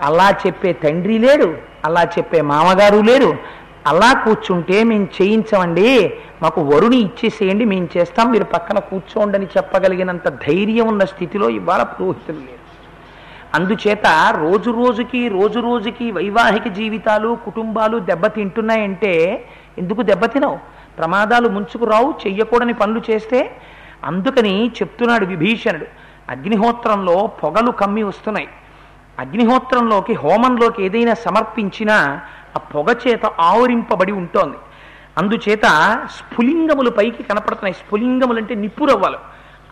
[0.00, 1.54] అలా చెప్పే తండ్రి లేడు.
[1.84, 3.36] అలా చెప్పే మామగారు లేరు.
[3.86, 6.12] అలా కూర్చుంటే మేము చేయించమండి.
[6.42, 7.64] మాకు వరుణి ఇచ్చేసేయండి.
[7.64, 8.32] మేము చేస్తాం.
[8.32, 12.55] మీరు పక్కన కూర్చోండి అని చెప్పగలిగినంత ధైర్యం ఉన్న స్థితిలో ఇవాళ పురోహితులు లేరు.
[13.56, 14.06] అందుచేత
[14.40, 19.44] రోజు రోజుకి రోజు రోజుకి వైవాహిక జీవితాలు కుటుంబాలు దెబ్బతింటున్నాయంటే
[19.78, 20.58] ఎందుకు దెబ్బతినవు?
[20.98, 23.56] ప్రమాదాలు ముంచుకురావు చెయ్యకూడని పనులు చేస్తే?
[24.04, 25.86] అందుకని చెప్తున్నాడు విభీషణుడు.
[26.28, 28.48] అగ్నిహోత్రంలో పొగలు కమ్మి వస్తున్నాయి.
[29.18, 32.20] అగ్నిహోత్రంలోకి హోమంలోకి ఏదైనా సమర్పించినా
[32.56, 34.56] ఆ పొగ చేత ఆవరింపబడి ఉంటోంది.
[35.18, 35.62] అందుచేత
[36.10, 37.74] స్ఫులింగములు పైకి కనపడుతున్నాయి.
[37.74, 39.18] స్ఫులింగములు అంటే నిప్పురవ్వలు.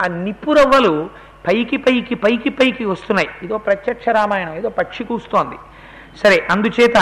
[0.05, 3.29] ఆ నిప్పురవ్వలు పైకి పైకి పైకి పైకి వస్తున్నాయి.
[3.43, 5.57] ఇదో ప్రత్యక్ష రామాయణం ఏదో పక్షి కూస్తోంది.
[6.23, 6.99] సరే అందుచేత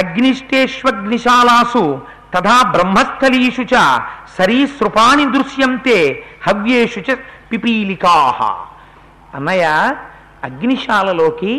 [0.00, 1.84] అగ్నిష్టేష్వగ్నిశాలాసు
[2.34, 3.74] తథా బ్రహ్మస్థలీషు చ
[4.38, 5.98] సరీసృపాణి దృశ్యంతే
[6.46, 7.16] హవ్యేషు చ
[7.52, 8.38] పిపీలికాహ
[9.36, 9.64] అన్నయ్య
[10.44, 11.52] అగ్నిశాలలోకి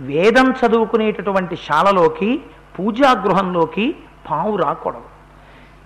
[0.00, 2.30] వేదం చదువుకునేటటువంటి శాలలోకి
[2.76, 3.86] పూజాగృహంలోకి
[4.30, 5.08] పావు రాకూడదు.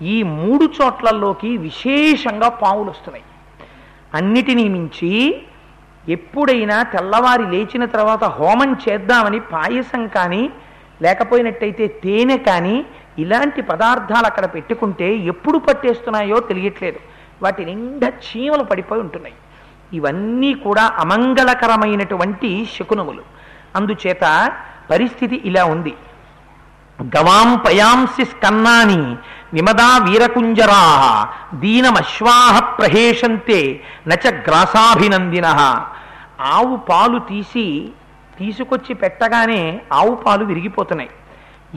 [0.05, 3.25] ఈ మూడు చోట్లలోకి విశేషంగా పావులు వస్తున్నాయి
[4.15, 5.11] అన్నిటినీ మించి
[6.09, 10.51] ఎప్పుడైనా తెల్లవారి లేచిన తర్వాత హోమం చేద్దామని పాయసం కానీ
[11.03, 12.87] లేకపోయినట్టయితే తేనె కానీ
[13.19, 16.99] ఇలాంటి పదార్థాలు అక్కడ పెట్టుకుంటే ఎప్పుడు పట్టేస్తున్నాయో తెలియట్లేదు.
[17.43, 19.35] వాటి నిండా చీమలు పడిపోయి ఉంటున్నాయి.
[19.93, 23.23] ఇవన్నీ కూడా అమంగళకరమైనటువంటి శకునములు.
[23.77, 24.53] అందుచేత
[24.90, 25.95] పరిస్థితి ఇలా ఉంది.
[27.03, 29.17] గవాం పయాంసి స్కన్నాని
[29.55, 30.83] విమదా వీరకుంజరా
[31.55, 35.47] దీనమశ్వాహ ప్రహేషంతే నచ గ్రాసాభినందిన.
[36.41, 37.89] ఆవు పాలు తీసి
[38.39, 41.11] తీసుకొచ్చి పెట్టగానే ఆవు పాలు విరిగిపోతున్నాయి.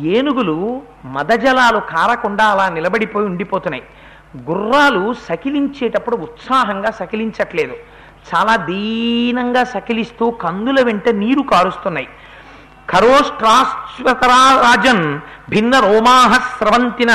[0.10, 3.84] ఏనుగులు మదజలాలు కారకుండా అలా నిలబడిపోయి ఉండిపోతున్నాయి.
[4.52, 7.76] గుర్రాలు సకిలించేటప్పుడు ఉత్సాహంగా సకిలించట్లేదు.
[8.30, 12.08] చాలా దీనంగా సకిలిస్తూ కందుల వెంట నీరు కారుస్తున్నాయి.
[12.92, 15.20] ఖరోష్ట్రాశ్వకరారాజన్
[15.50, 17.12] భిన్న రోమాహ స్రవంతిన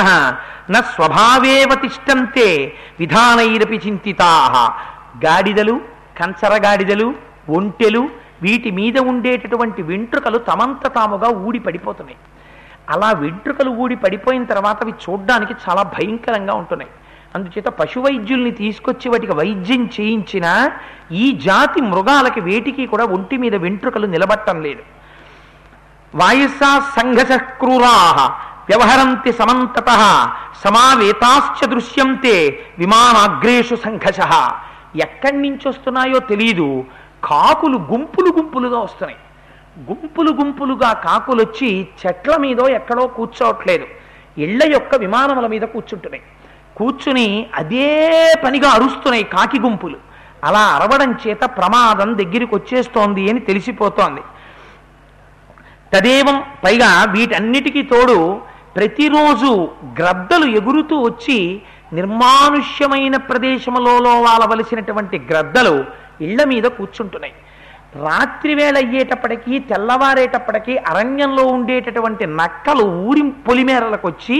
[0.71, 4.73] న స్వభావేవ తిష్టంతే విధానైరపి చింతితా.
[5.25, 5.81] గాడిదలు
[6.19, 7.13] కంచర గాడిదలు
[7.49, 8.09] ఒంటెలు
[8.41, 12.17] వీటి మీద ఉండేటటువంటి వెంట్రుకలు తమంత తాముగా ఊడి పడిపోతున్నాయి.
[12.89, 16.89] అలా వెంట్రుకలు ఊడి పడిపోయిన తర్వాత అవి చూడ్డానికి చాలా భయంకరంగా ఉంటున్నాయి.
[17.35, 20.71] అందుచేత పశువైద్యుల్ని తీసుకొచ్చి వాటికి వైద్యం చేయించిన
[21.11, 24.83] ఈ జాతి మృగాలకి వేటికి కూడా ఒంటి మీద వెంట్రుకలు నిలబట్టం లేదు.
[26.15, 27.95] వాయుసా సంఘస క్రూరా
[28.69, 29.89] వ్యవహరంతి సమంతత
[30.63, 34.19] సమావేతాశ్చ దృశ్యంతే విమానాగ్రేషు సంఘష
[34.95, 36.83] ఎక్కడి నుంచి వస్తున్నాయో తెలియదు
[37.23, 39.19] కాకులు గుంపులు గుంపులుగా వస్తున్నాయి.
[39.91, 43.85] గుంపులు గుంపులుగా కాకులు వచ్చి చెట్ల మీదో ఎక్కడో కూర్చోవట్లేదు.
[44.37, 46.23] ఇళ్ళ యొక్క విమానముల మీద కూర్చుంటున్నాయి.
[46.77, 47.87] కూర్చుని అదే
[48.43, 49.97] పనిగా అరుస్తున్నాయి కాకి గుంపులు.
[50.43, 54.21] అలా అరవడం చేత ప్రమాదం దగ్గరికి వచ్చేస్తోంది అని తెలిసిపోతోంది.
[55.93, 58.17] తదేవం పైగా వీటన్నిటికీ తోడు
[58.75, 59.49] ప్రతిరోజు
[59.99, 61.61] గ్రద్దలు ఎగురుతూ వచ్చి
[61.93, 65.75] నిర్మానుష్యమైన ప్రదేశములలో వాలవలసినటువంటి గ్రద్దలు
[66.21, 67.33] ఇళ్ళ మీద కూర్చుంటున్నాయి.
[68.05, 74.37] రాత్రివేళ అయ్యేటప్పటికీ తెల్లవారేటప్పటికీ అరణ్యంలో ఉండేటటువంటి నక్కలు ఊరి పొలిమేరలకు వచ్చి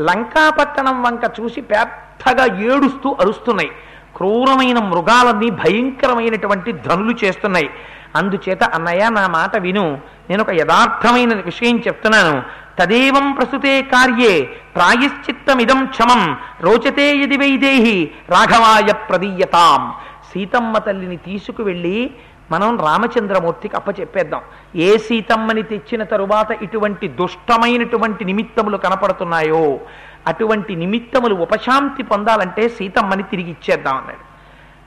[0.00, 3.70] లంకాపట్టణం వంక చూసి పెద్దగా ఏడుస్తూ అరుస్తున్నాయి.
[4.16, 7.68] క్రూరమైన మృగాలన్నీ భయంకరమైనటువంటి ధనులు చేస్తున్నాయి.
[8.16, 10.00] అందుచేత అన్నయ్య నా మాట విను.
[10.30, 12.42] నేను ఒక యథార్థమైన విషయం చెప్తున్నాను.
[12.78, 14.40] తదేవం ప్రస్తుతే కార్యే
[14.76, 19.94] ప్రాయశ్చిత్తమిదం క్షమం రోచతే యది వైదేహి రాఘవాయ ప్రదీయతాం.
[20.32, 22.10] సీతమ్మ తల్లిని తీసుకువెళ్ళి
[22.50, 24.40] మనం రామచంద్రమూర్తికి అప్పచెప్పేద్దాం.
[24.76, 29.80] ఏ సీతమ్మని తెచ్చిన తరువాత ఇటువంటి దుష్టమైనటువంటి నిమిత్తములు కనపడుతున్నాయో
[30.26, 34.31] అటువంటి నిమిత్తములు ఉపశాంతి పొందాలంటే సీతమ్మని తిరిగి ఇచ్చేద్దాం అన్నాడు.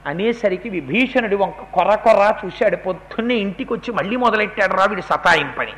[0.06, 2.76] అనేసరికి విభీషణుడు వంక కొర్ర కొర్ర చూశాడు.
[2.76, 5.72] పొద్దున్నే ఇంటికి వచ్చి మళ్ళీ మొదలెట్టాడు రా వీడు సతాయింపని.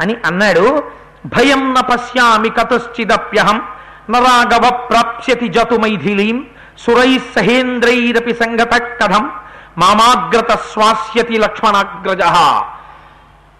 [0.00, 0.90] అని అన్నాడు
[1.26, 3.62] భయం న పశ్యామి కతశ్చిదప్యహం
[4.10, 6.46] నరాగవ ప్రాప్స్యతి జతు మైథిలీం
[6.78, 9.30] సురై సహేంద్రైరపి సంగత కథం
[9.78, 12.22] మామాగ్రత స్వాస్యతి లక్ష్మణాగ్రజ.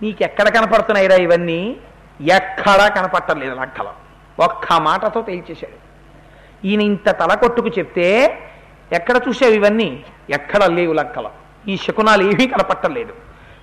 [0.03, 1.77] నీకెక్కడ కనపడుతున్నాయిరా ఇవన్నీ?
[2.21, 3.93] ఎక్కడా కనపట్టలేదు లక్కలం
[4.41, 5.91] ఒక్క మాటతో తేల్చేశాడు.
[6.67, 8.39] ఈయన ఇంత తల కొట్టుకు చెప్తే
[8.93, 10.05] ఎక్కడ చూసావు ఇవన్నీ?
[10.31, 11.31] ఎక్కడ లేవు లక్కల.
[11.69, 13.13] ఈ శకునాలు ఏమీ కనపట్టలేదు.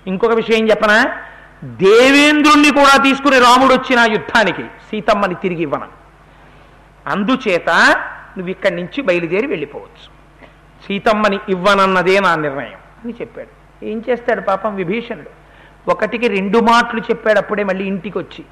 [0.08, 1.18] ఇంకొక విషయం చెప్పనా?
[1.64, 5.88] దేవేంద్రుణ్ణి కూడా తీసుకుని రాముడు వచ్చిన యుద్ధానికి సీతమ్మని తిరిగి ఇవ్వను.
[7.08, 7.70] అందుచేత
[8.38, 10.18] నువ్వు ఇక్కడి నుంచి బయలుదేరి వెళ్ళిపోవచ్చు.
[10.88, 13.86] సీతమ్మని ఇవ్వనన్నదే నా నిర్ణయం అని చెప్పాడు.
[13.86, 15.48] ఏం చేస్తాడు పాపం విభీషణుడు?
[15.92, 18.46] ఒకటికి రెండు మాటలు చెప్పాడు అప్పుడే మళ్ళీ ఇంటికి వచ్చి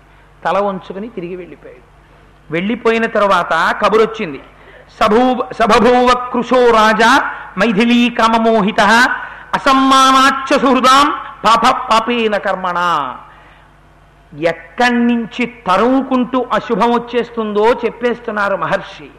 [0.45, 1.95] తల వంచుకుని తిరిగి వెళ్ళిపోయాడు.
[2.53, 4.39] వెళ్ళిపోయిన తర్వాత కబురొచ్చింది.
[4.99, 7.11] సభభూవ కృశో రాజా
[7.59, 8.81] మైథిలీ కామమోహిత
[9.55, 11.07] అసమ్మానాచ్చ సుహృదాం
[11.45, 12.79] పాప పాపేన కర్మణ.
[14.33, 19.09] ఎక్కడి నుంచి తరువుకుంటూ అశుభం వచ్చేస్తుందో చెప్పేస్తున్నారు మహర్షి.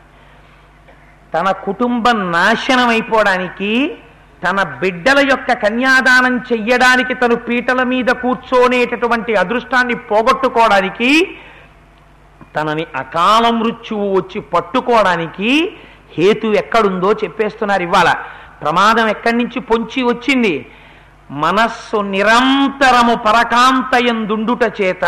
[1.34, 3.98] తన కుటుంబం నాశనం అయిపోవడానికి
[4.44, 11.10] తన బిడ్డల యొక్క కన్యాదానం చెయ్యడానికి తను పీటల మీద కూర్చోనేటటువంటి అదృష్టాన్ని పోగొట్టుకోవడానికి
[12.56, 15.76] తనని అకాల మృత్యువు వచ్చి పట్టుకోవడానికి
[16.18, 18.14] హేతు ఎక్కడుందో చెప్పేస్తున్నారు ఇవాళ.
[18.62, 20.66] ప్రమాదం ఎక్కడి నుంచి పొంచి వచ్చింది?
[21.30, 25.04] మనస్సు నిరంతరము పరకాంతయందుండుట చేత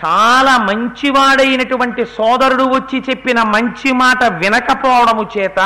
[0.00, 5.58] చాలా మంచివాడైనటువంటి సోదరుడు వచ్చి చెప్పిన మంచి మాట వినకపోవడము చేత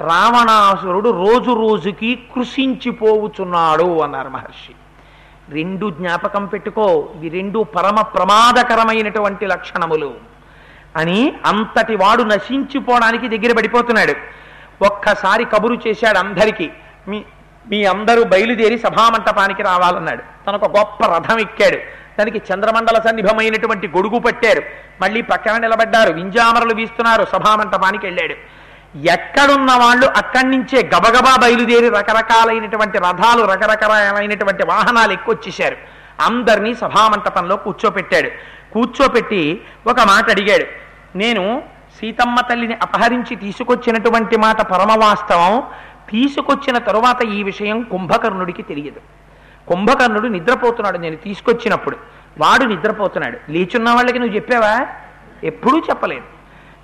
[0.00, 4.74] రావణాసురుడు రోజు రోజుకి కృషించిపోవుచున్నాడు అన్నారు మహర్షి.
[5.50, 7.08] రెండు జ్ఞాపకం పెట్టుకో.
[7.16, 10.14] ఇవి రెండు పరమ ప్రమాదకరమైనటువంటి లక్షణములు.
[10.96, 14.14] అని అంతటి వాడు నశించిపోవడానికి దగ్గర పడిపోతున్నాడు.
[14.84, 16.70] ఒక్కసారి కబురు చేశాడు అందరికీ.
[17.08, 17.24] మీ
[17.70, 20.22] మీ అందరూ బయలుదేరి సభామంటపానికి రావాలన్నాడు.
[20.46, 21.76] తనకు గొప్ప రథం ఎక్కాడు.
[22.18, 24.62] దానికి చంద్రమండల సన్నిభమైనటువంటి గొడుగు పట్టారు.
[25.00, 26.12] మళ్ళీ పక్కన నిలబడ్డారు.
[26.12, 27.24] వింజామరలు వీస్తున్నారు.
[27.24, 28.34] సభామంటపానికి వెళ్ళాడు.
[28.96, 35.76] ఎక్కడున్న వాళ్ళు అక్కడి నుంచే గబగబా బయలుదేరి రకరకాలైనటువంటి రథాలు రకరకాలైనటువంటి వాహనాలు ఎక్కువచ్చేశారు
[36.20, 38.30] అందరినీ సభామంటపంలో కూర్చోపెట్టాడు.
[38.72, 40.64] కూర్చోపెట్టి ఒక మాట అడిగాడు.
[41.18, 41.62] నేను
[42.00, 45.62] సీతమ్మ తల్లిని అపహరించి తీసుకొచ్చినటువంటి మాట పరమవాస్తవం
[46.10, 49.00] తీసుకొచ్చిన తరువాత ఈ విషయం కుంభకర్ణుడికి తెలియదు.
[49.68, 50.98] కుంభకర్ణుడు నిద్రపోతున్నాడు.
[50.98, 51.96] నేను తీసుకొచ్చినప్పుడు
[52.38, 53.50] వాడు నిద్రపోతున్నాడు.
[53.50, 54.86] లేచున్న వాళ్ళకి నువ్వు చెప్పావా?
[55.44, 56.39] ఎప్పుడూ చెప్పలేదు.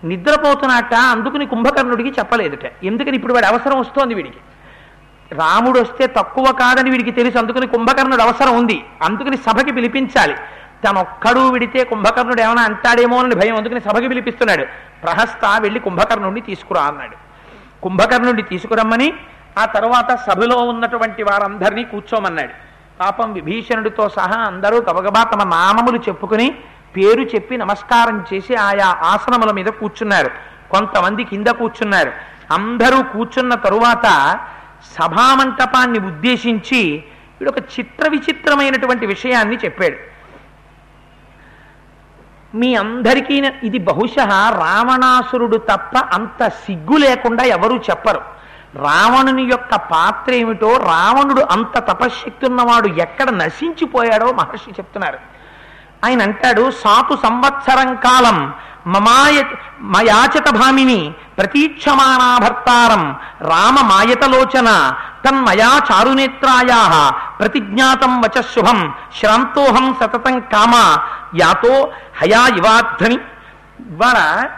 [0.09, 2.85] నిద్రపోతున్నట్ట అందుకుని కుంభకర్ణుడికి చెప్పలేదుట.
[2.85, 4.37] ఎందుకని ఇప్పుడు వాడి అవసరం వస్తోంది వీడికి.
[5.35, 8.85] రాముడు వస్తే తక్కువ కాదని వీడికి తెలుసు అందుకని కుంభకర్ణుడు అవసరం ఉంది.
[9.03, 10.35] అందుకని సభకి పిలిపించాలి.
[10.85, 14.65] తనొక్కడు విడితే కుంభకర్ణుడు ఏమైనా అంటాడేమో అని భయం అందుకని సభకి పిలిపిస్తున్నాడు.
[15.03, 17.17] ప్రహస్త వెళ్ళి కుంభకర్ణుడిని తీసుకురా అన్నాడు.
[17.83, 19.13] కుంభకర్ణుడిని తీసుకురమ్మని
[19.59, 22.53] ఆ తర్వాత సభలో ఉన్నటువంటి వారందరినీ కూర్చోమన్నాడు.
[23.01, 26.55] పాపం విభీషణుడితో సహా అందరూ గబగబా తమ నామములు చెప్పుకుని
[26.97, 30.31] పేరు చెప్పి నమస్కారం చేసి ఆయా ఆసనముల మీద కూర్చున్నారు.
[30.71, 32.13] కొంతమంది కింద కూర్చున్నారు.
[32.53, 34.39] అందరూ కూర్చున్న తరువాత
[35.01, 37.05] సభామంటపాన్ని ఉద్దేశించి
[37.41, 39.97] వీడు ఒక చిత్ర విచిత్రమైనటువంటి విషయాన్ని చెప్పాడు.
[42.57, 44.15] మీ అందరికీ ఇది బహుశ
[44.51, 48.21] రావణాసురుడు తప్ప అంత సిగ్గు లేకుండా ఎవరూ చెప్పరు.
[48.77, 55.36] రావణుని యొక్క పాత్ర ఏమిటో రావణుడు అంత తపశ్శక్తి ఉన్నవాడు ఎక్కడ నశించిపోయాడో మహర్షి చెప్తున్నారు.
[56.07, 58.55] ఆయన అంటాడు సాతు సంవత్సరం కాలం
[58.87, 59.37] మమాయ
[59.81, 63.03] మయాచత భామిని ప్రతీక్షమాణాభర్తారం
[63.41, 64.69] రామ మాయతలోచన
[65.25, 70.75] తన్మయా చారునేత్రాయా ప్రతిజ్ఞాతం వచ శుభం శ్రాంతోహం సతతం కామ
[71.41, 71.93] యాతో
[72.23, 73.19] హయా ఇవాధ్వని.
[73.81, 74.51] ద్వారా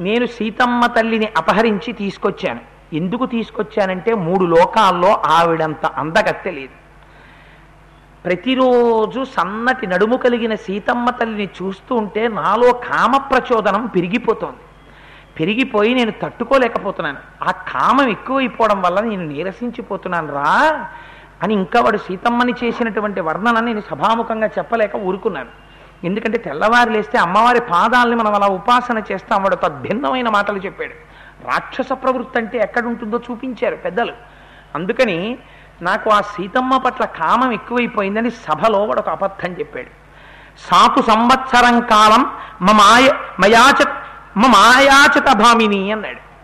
[0.00, 2.60] నేను సీతమ్మ తల్లిని అపహరించి తీసుకొచ్చాను.
[2.92, 6.83] ఎందుకు తీసుకొచ్చానంటే మూడు లోకాల్లో ఆవిడంత అందగత్తె లేదు.
[8.24, 14.56] ప్రతిరోజు సన్నటి నడుము కలిగిన సీతమ్మ తల్లిని చూస్తూ ఉంటే నాలో కామ ప్రచోదనం పెరిగిపోతోంది.
[15.40, 17.16] పెరిగిపోయి నేను తట్టుకోలేకపోతున్నాను.
[17.44, 20.86] ఆ కామం ఎక్కువైపోవడం వల్ల నేను నీరసించిపోతున్నాను రా
[21.42, 25.50] అని ఇంకా వాడు సీతమ్మని చేసినటువంటి వర్ణన నేను సభాముఖంగా చెప్పలేక ఊరుకున్నాను.
[26.04, 29.42] ఎందుకంటే తెల్లవారు లేస్తే అమ్మవారి పాదాలని మనం అలా ఉపాసన చేస్తాం.
[29.42, 30.92] వాడు తద్భిన్నమైన మాటలు చెప్పాడు.
[31.46, 34.12] రాక్షస ప్రవృత్తి అంటే ఎక్కడుంటుందో చూపించారు పెద్దలు.
[34.74, 35.38] అందుకని
[35.82, 40.04] నాకు ఆ సీతమ్మ పట్ల కామం ఎక్కువైపోయిందని సభలో వాడు ఒక అబద్ధం చెప్పాడు.
[40.58, 42.30] సాకు సంవత్సరం కాలం
[42.62, 43.10] మమాయ
[43.40, 43.84] మయాచ
[44.36, 46.34] మమాయాచత భామిని అన్నాడు.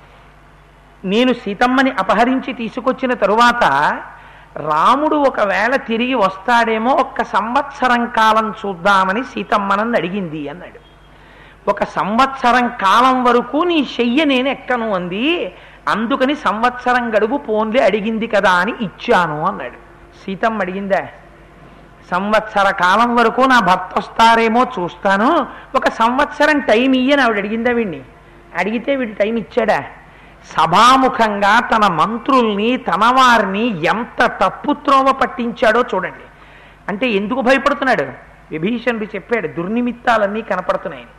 [1.06, 3.64] నేను సీతమ్మని అపహరించి తీసుకొచ్చిన తరువాత
[4.56, 10.90] రాముడు ఒకవేళ తిరిగి వస్తాడేమో ఒక్క సంవత్సరం కాలం చూద్దామని సీతమ్మనని అడిగింది అన్నాడు.
[11.70, 15.54] ఒక సంవత్సరం కాలం వరకు నీ శయ్య నేను ఎక్కను అంది.
[15.90, 19.78] అందుకని సంవత్సరం గడువు పోన్లే అడిగింది కదా అని ఇచ్చాను అన్నాడు.
[20.24, 21.02] సీతమ్మ అడిగిందా
[22.10, 28.00] సంవత్సర కాలం వరకు నా భర్త వస్తారేమో చూస్తాను ఒక సంవత్సరం టైం ఇయ్యని ఆవిడ అడిగిందా వీడిని
[28.58, 29.84] అడిగితే వీడు టైం ఇచ్చాడా?
[30.56, 36.26] సభాముఖంగా తన మంత్రుల్ని తన వారిని ఎంత తప్పుత్రోవ పట్టించాడో చూడండి.
[36.88, 38.04] అంటే ఎందుకు భయపడుతున్నాడు?
[38.50, 41.14] విభీషణుడు చెప్పాడు దుర్నిమిత్తాలన్నీ కనపడుతున్నాయని.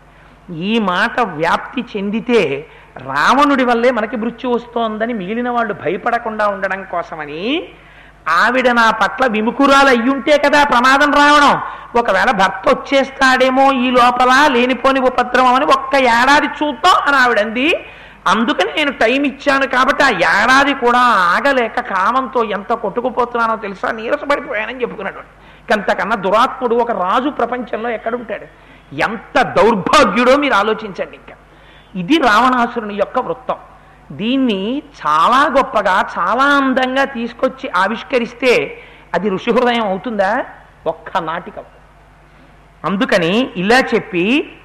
[0.63, 7.67] ఈ మాట వ్యాప్తి చెందితే రావణుడి వల్లే మనకి మృత్యు వస్తోందని మిగిలిన వాళ్ళు భయపడకుండా ఉండడం కోసమని
[8.29, 11.61] ఆవిడ నా పట్ల విముకురాలు అయ్యుంటే కదా ప్రమాదం రావడం
[11.99, 17.85] ఒకవేళ భర్త వచ్చేస్తాడేమో ఈ లోపల లేనిపోని ఉపద్రవం అని ఒక్క ఏడాది చూద్దాం అని ఆవిడంది.
[18.27, 23.91] అందుకని నేను టైం ఇచ్చాను కాబట్టి ఆ ఏడాది కూడా ఆగలేక కామంతో ఎంత కొట్టుకుపోతున్నానో తెలుసా?
[23.91, 25.17] నీరసపడిపోయానని చెప్పుకున్నాడు
[25.69, 28.45] కంతకన్నా దురాత్ముడు ఒక రాజు ప్రపంచంలో ఎక్కడుంటాడు?
[28.95, 31.35] ఎంత దౌర్భాగ్యుడో మీరు ఆలోచించండి ఇంకా.
[31.95, 33.55] ఇది రావణాసురుని యొక్క వృత్తం.
[34.11, 38.81] దీన్ని చాలా గొప్పగా చాలా అందంగా తీసుకొచ్చి ఆవిష్కరిస్తే
[39.13, 40.45] అది ఋషి హృదయం అవుతుందా?
[40.87, 41.63] ఒక్క నాటికం
[42.85, 44.57] అందుకని ఇలా చెప్పి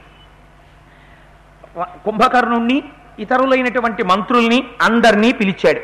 [2.04, 2.82] కుంభకర్ణుణ్ణి
[3.18, 5.80] ఇతరులైనటువంటి మంత్రుల్ని అందరినీ పిలిచాడు.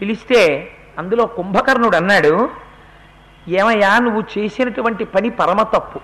[0.00, 2.50] పిలిస్తే అందులో కుంభకర్ణుడు అన్నాడు
[3.48, 6.00] ఏమయ్యా నువ్వు చేసినటువంటి పని పరమ తప్పు.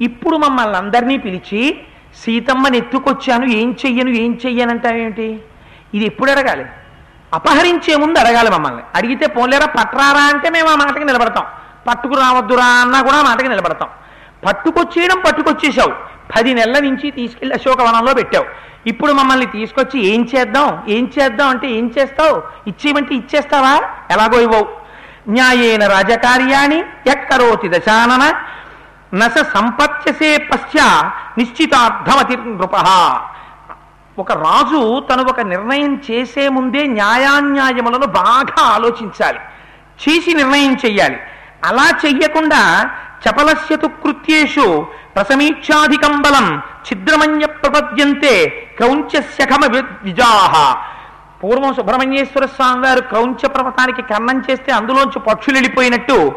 [0.00, 5.40] ఇప్పుడు మమ్మల్ని అందరినీ పిలిచి సీతమ్మని ఎత్తుకొచ్చాను ఏం చెయ్యను ఏం చెయ్యనంటావేమిటి
[5.94, 6.64] ఇది ఎప్పుడు అడగాలి?
[7.34, 8.82] అపహరించే ముందు అడగాలి మమ్మల్ని.
[8.94, 11.44] అడిగితే పోలేరా పట్రారా అంటే మేము ఆ మాటకి నిలబడతాం.
[11.86, 13.88] పట్టుకురావద్దురా అన్నా కూడా ఆ మాటకి నిలబడతాం.
[14.46, 15.92] పట్టుకొచ్చేయడం పట్టుకొచ్చేసావు
[16.36, 18.46] పది నెలల నుంచి తీసుకెళ్ళి అశోకవనంలో పెట్టావు.
[18.86, 22.42] ఇప్పుడు మమ్మల్ని తీసుకొచ్చి ఏం చేద్దాం ఏం చేద్దాం అంటే ఏం చేస్తావు?
[22.66, 23.82] ఇచ్చేయమంటే ఇచ్చేస్తావా?
[24.10, 24.66] ఎలాగో ఇవ్వవు.
[25.28, 28.32] న్యాయేన రాజకార్యాన్ని ఎక్కరోతి దశానన
[29.14, 30.74] నస సంపత్యసే పశ్చ
[31.38, 32.76] నిశ్చితార్థమతి నృప.
[34.18, 39.40] ఒక రాజు తను ఒక నిర్ణయం చేసే ముందే న్యాయాన్యాయములను బాగా ఆలోచించాలి.
[40.02, 41.18] చేసి నిర్ణయం చెయ్యాలి.
[41.64, 42.90] అలా చెయ్యకుండా
[43.24, 48.34] చపలస్యతు కృత్యేషు ప్రసమీక్షాధికం బలం ఛిద్రమన్య ప్రపద్యంతే
[48.78, 49.62] క్రౌంచశఖమ
[50.02, 50.54] విజాహ
[51.42, 56.32] పూర్వం సుబ్రహ్మణ్యేశ్వర స్వామి వారు క్రౌంచ పర్వతానికి కన్నం చేస్తే అందులోంచి పక్షులు వెళ్ళిపోయినట్టు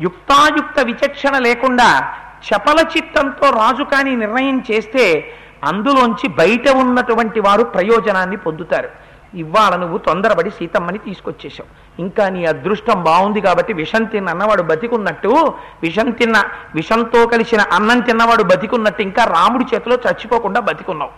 [0.00, 2.14] యుక్తాయుక్త విచక్షణ లేకుండా
[2.48, 8.88] చపల చిత్తంతో రాజు కాని నిర్ణయం చేస్తే అందులోంచి బయట ఉన్నటువంటి వారు ప్రయోజనాన్ని పొందుతారు.
[9.34, 16.10] ఇవాళ నువ్వు తొందరపడి సీతమ్మని తీసుకొచ్చేసావు ఇంకా నీ అదృష్టం బాగుంది కాబట్టి విషం తిన్న అన్నవాడు బతికున్నట్టు విషం
[16.10, 21.10] తిన్న విషంతో కలిసిన అన్నం తిన్నవాడు బతికున్నట్టు ఇంకా రాముడి చేతిలో చచ్చిపోకుండా బతికున్నావు.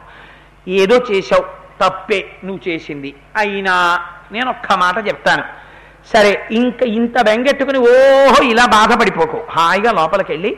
[0.68, 1.44] ఏదో చేశావు
[1.80, 3.14] తప్పే నువ్వు చేసింది.
[3.36, 4.00] అయినా
[4.32, 5.65] నేను ఒక్క మాట చెప్తాను.
[6.12, 9.40] సరే ఇంక ఇంత బెంగెట్టుకుని ఓహో ఇలా బాధపడిపోకు.
[9.50, 10.56] హాయిగా లోపలికి వెళ్ళి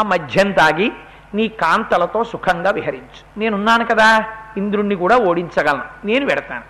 [0.00, 0.92] ఆ మద్యం తాగి
[1.34, 3.38] నీ కాంతలతో సుఖంగా విహరించు.
[3.38, 4.24] నేనున్నాను కదా
[4.56, 5.82] ఇంద్రుణ్ణి కూడా ఓడించగలను.
[6.04, 6.62] నేను వెడతాను.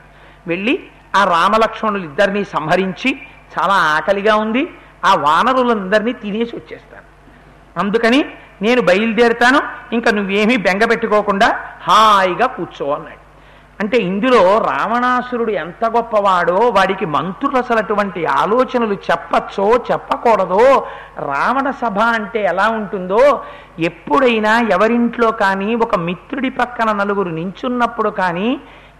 [0.46, 0.84] వెళ్ళి
[1.16, 3.22] ఆ రామలక్ష్మణులు ఇద్దరినీ సంహరించి
[3.58, 4.70] చాలా ఆకలిగా ఉంది
[5.04, 7.10] ఆ వానరులందరినీ తినేసి వచ్చేస్తాను.
[7.78, 8.24] అందుకని
[8.62, 9.60] నేను బయలుదేరుతాను
[9.94, 13.19] ఇంకా నువ్వేమీ బెంగ పెట్టుకోకుండా హాయిగా కూర్చో అన్నాడు.
[13.80, 14.40] అంటే ఇందులో
[14.70, 20.64] రావణాసురుడు ఎంత గొప్పవాడో వాడికి మంత్రులు అసలు అటువంటి ఆలోచనలు చెప్పచ్చో చెప్పకూడదో
[21.18, 23.22] రావణ సభ అంటే ఎలా ఉంటుందో
[23.80, 28.50] ఎప్పుడైనా ఎవరింట్లో కానీ ఒక మిత్రుడి పక్కన నలుగురు నించున్నప్పుడు కానీ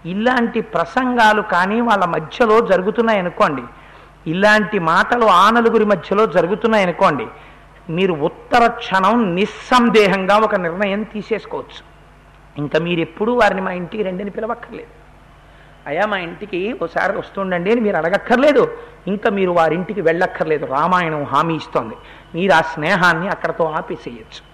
[0.04, 3.64] ఇలాంటి ప్రసంగాలు కానీ వాళ్ళ మధ్యలో జరుగుతున్నాయనుకోండి
[4.26, 7.26] ఇలాంటి మాటలు ఆ నలుగురి మధ్యలో జరుగుతున్నాయనుకోండి
[7.90, 11.80] మీరు ఉత్తర క్షణం నిస్సందేహంగా ఒక నిర్ణయం తీసేసుకోవచ్చు.
[12.58, 15.00] ఇంకా మీరు ఎప్పుడూ వారిని మా ఇంటికి రెండని పిలవక్కర్లేదు.
[15.86, 18.78] అయ్యా మా ఇంటికి ఒకసారి వస్తుండండి అని మీరు అడగక్కర్లేదు.
[19.06, 20.66] ఇంకా మీరు వారింటికి వెళ్ళక్కర్లేదు.
[20.66, 21.94] రామాయణం హామీ ఇస్తోంది.
[22.34, 24.50] మీరు ఆ స్నేహాన్ని అక్కడతో ఆపేసేయచ్చు.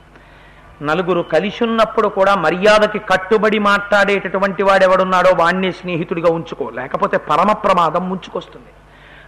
[0.85, 6.71] నలుగురు కలిసి ఉన్నప్పుడు కూడా మర్యాదకి కట్టుబడి మాట్లాడేటటువంటి వాడెవడున్నాడో వాణ్ణి స్నేహితుడిగా ఉంచుకో.
[6.71, 8.67] లేకపోతే పరమ ప్రమాదం ముంచుకొస్తుంది.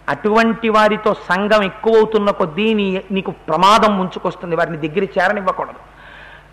[0.09, 4.57] అటువంటి వారితో సంఘం ఎక్కువవుతున్న కొద్దీ నీ నీకు ప్రమాదం ముంచుకొస్తుంది.
[4.57, 5.81] వారిని దగ్గర చేరనివ్వకూడదు.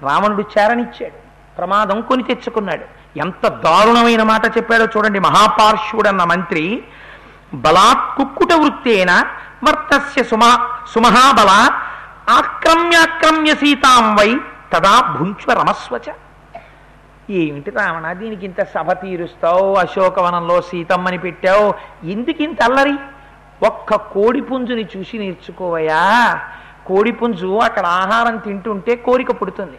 [0.05, 1.24] రావణుడు చేరనిచ్చాడు.
[1.57, 2.85] ప్రమాదం కొని తెచ్చుకున్నాడు.
[3.19, 5.19] ఎంత దారుణమైన మాట చెప్పాడో చూడండి.
[5.19, 6.83] మహాపార్శ్వుడన్న మంత్రి
[7.53, 9.11] బలాత్ కుక్కుట వృత్తేన
[9.63, 10.51] మర్తస్య సుమా
[10.93, 11.51] సుమహాబల
[12.29, 14.29] ఆక్రమ్యాక్రమ్య సీతాం వై
[14.73, 16.07] తదా భుంచ్వ రమస్వచ.
[17.29, 19.75] ఏమిటి రావణ దీనికి ఇంత సభ తీరుస్తావు?
[19.75, 21.73] అశోకవనంలో సీతమ్మని పెట్టావు?
[22.03, 22.95] ఎందుకు ఇంత అల్లరి?
[23.65, 26.01] ఒక్క కోడిపుంజుని చూసి నేర్చుకోవయా
[26.87, 29.77] కోడిపుంజు అక్కడ ఆహారం తింటుంటే కోరిక పుడుతుంది.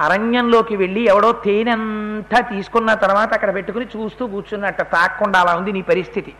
[0.00, 5.82] అరణ్యంలోకి వెళ్ళి ఎవడో తేనె అంతా తీసుకున్న తర్వాత అక్కడ పెట్టుకుని చూస్తూ కూర్చున్నట్ట తాక్కుండా అలా ఉంది నీ
[5.82, 6.34] పరిస్థితి.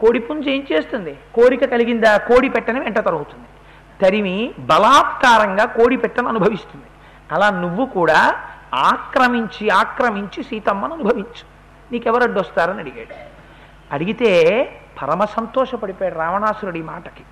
[0.00, 1.18] కోడిపుంజ ఏం చేస్తుంది?
[1.34, 2.16] కోరిక కలిగిందా?
[2.16, 3.46] కోడి పెట్టని వెంట తరుగుతుంది.
[4.02, 6.84] తరిమి బలాత్కారంగా కోడి పెట్టను అనుభవిస్తుంది.
[7.32, 8.34] అలా నువ్వు కూడా
[8.74, 11.44] ఆక్రమించి ఆక్రమించి సీతమ్మను అనుభవించు.
[11.92, 13.14] నీకెవరు అడ్డొస్తారని అడిగాడు.
[13.94, 14.30] అడిగితే
[15.02, 17.22] పరమ సంతోషపడిపోయాడు రావణాసురుడి మాటకి.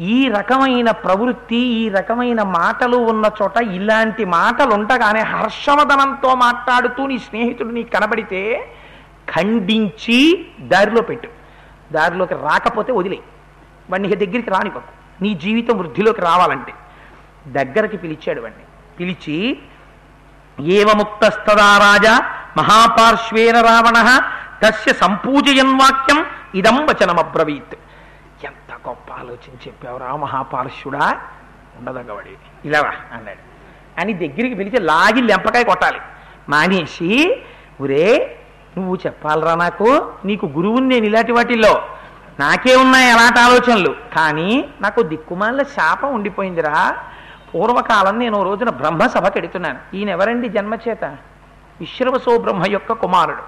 [0.00, 7.68] ఈ రకమైన ప్రవృత్తి ఈ రకమైన మాటలు ఉన్న చోట ఇలాంటి మాటలు ఉండగానే హర్షవదనంతో మాట్లాడుతూ నీ స్నేహితుడు
[7.68, 8.72] నీకు కనబడితే
[9.36, 11.28] ఖండించి దారిలో పెట్టు.
[11.92, 13.18] దారిలోకి రాకపోతే వదిలే.
[13.90, 15.22] వాడిని ఇక దగ్గరికి రానివ్వకు.
[15.22, 16.72] నీ జీవితం వృద్ధిలోకి రావాలంటే.
[17.46, 18.62] దగ్గరికి పిలిచాడు వాడిని
[19.00, 19.58] పిలిచి
[20.60, 24.20] ఏవముక్తస్తదా రాజా మహాపార్శ్వేన రావణ
[24.62, 26.24] తస్య సంపూజయన్ వాక్యం
[26.54, 27.78] ఇదం వచనమబ్రవీత్.
[28.88, 31.20] గొప్ప ఆలోచన చెప్పావురా మహాపార్శ్వుడా
[31.78, 32.30] ఉండదగ్గవాడి
[32.64, 33.52] ఇలావా అన్నాడు.
[34.00, 36.00] అని దగ్గరికి పిలిచి లాగి లెంపకాయ కొట్టాలి.
[36.48, 37.42] మానేసి
[37.80, 38.38] ఒరే
[38.76, 40.12] నువ్వు చెప్పాలరా నాకు?
[40.24, 41.82] నీకు గురువుని నేను ఇలాంటి వాటిల్లో.
[42.40, 43.96] నాకే ఉన్నాయి అలాంటి ఆలోచనలు.
[44.16, 46.96] కానీ నాకు దిక్కుమాల శాపం ఉండిపోయిందిరా.
[47.54, 51.04] పూర్వకాలం నేను రోజున బ్రహ్మసభకి ఎడుతున్నాను ఈయన ఎవరండి జన్మచేత
[51.80, 53.42] విశ్రవసో బ్రహ్మ యొక్క కుమారుడు.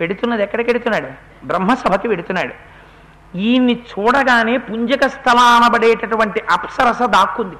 [0.00, 1.08] పెడుతున్నది ఎక్కడికి వెడుతున్నాడు
[1.46, 2.75] బ్రహ్మసభకి వెడుతున్నాడు
[3.34, 7.56] ఈయన్ని చూడగానే పుంజక స్థలానబడేటటువంటి అప్సరస దాక్కుంది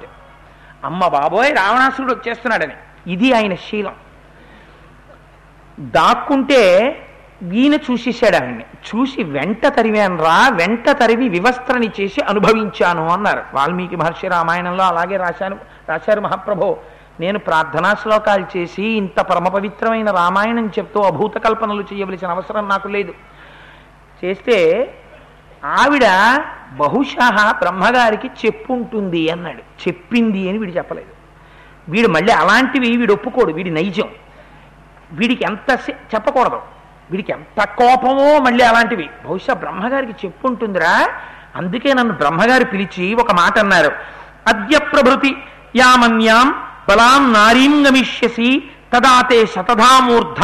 [0.83, 2.73] అమ్మ బాబోయ్ రావణాసురుడు వచ్చేస్తున్నాడని.
[3.07, 3.93] ఇది ఆయన శీలం.
[5.79, 6.93] దాక్కుంటే
[7.53, 8.65] ఈయన చూసేశాడు ఆయన్ని.
[8.87, 13.43] చూసి వెంట తరివాను రా వెంట తరివి వివస్త్రని చేసి అనుభవించాను అన్నారు.
[13.53, 15.57] వాల్మీకి మహర్షి రామాయణంలో అలాగే రాశాను
[15.89, 16.77] రాశారు మహాప్రభో.
[17.19, 23.13] నేను ప్రార్థనా శ్లోకాలు చేసి ఇంత పరమ పవిత్రమైన రామాయణం చెప్తూ అభూత కల్పనలు చేయవలసిన అవసరం నాకు లేదు.
[24.25, 24.93] చేస్తే
[25.65, 26.05] ఆవిడ
[26.71, 29.57] బహుశా బ్రహ్మగారికి చెప్పుంటుంది అన్నాడు.
[29.57, 31.09] చెప్పింది అని వీడు చెప్పలేదు.
[31.89, 34.09] వీడు మళ్ళీ అలాంటివి వీడు ఒప్పుకోడు వీడి నైజం.
[35.11, 35.79] వీడికి ఎంత
[36.15, 36.61] చెప్పకూడదు.
[37.11, 39.09] వీడికి ఎంత కోపమో మళ్ళీ అలాంటివి.
[39.25, 41.09] బహుశా బ్రహ్మగారికి చెప్పుంటుందిరా.
[41.55, 43.91] అందుకే నన్ను బ్రహ్మగారు పిలిచి ఒక మాట అన్నారు.
[44.47, 45.37] అద్య ప్రభృతి
[45.75, 46.51] యామన్యాం
[46.89, 50.39] బలాం నారీం గమిష్యసి తదాతే శతధామూర్ధ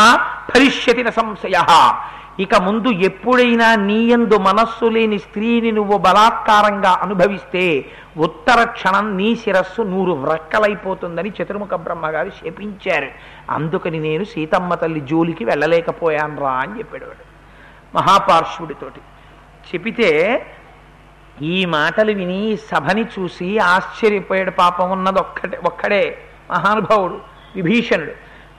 [0.56, 1.62] భరిష్యతి సంశయ.
[2.40, 7.86] ఇక ముందు ఎప్పుడైనా నీయందు మనస్సు లేని స్త్రీని నువ్వు బలాత్కారంగా అనుభవిస్తే
[8.18, 13.08] ఉత్తర క్షణం నీ శిరస్సు నూరు వ్రక్కలైపోతుందని చతుర్ముఖ బ్రహ్మగారు శపించారు.
[13.50, 17.34] అందుకని నేను సీతమ్మ తల్లి జోలికి వెళ్ళలేకపోయాను రా అని చెప్పాడు వాడు
[17.98, 19.00] మహాపార్శ్వుడితోటి
[19.68, 20.46] చెపితే
[21.42, 26.18] ఈ మాటలు విని సభని చూసి ఆశ్చర్యపోయాడు పాపం ఉన్నది ఒక్కటే ఒక్కడే.
[26.52, 27.20] మహానుభావుడు
[27.56, 28.12] విభీషణుడు.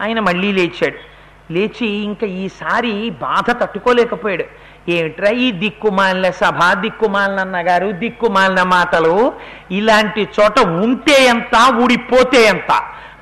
[0.03, 1.14] ఆయన మళ్ళీ లేచాడు.
[1.51, 4.45] లేచి ఇంకా ఈసారి బాధ తట్టుకోలేకపోయాడు.
[4.91, 9.33] ఏమిట్రా ఈ దిక్కుమాలిన సభ దిక్కుమాలిన అన్నగారు దిక్కుమాలిన మాటలు?
[9.71, 12.73] ఇలాంటి చోట ఉంటే ఎంత ఊడిపోతే ఎంత?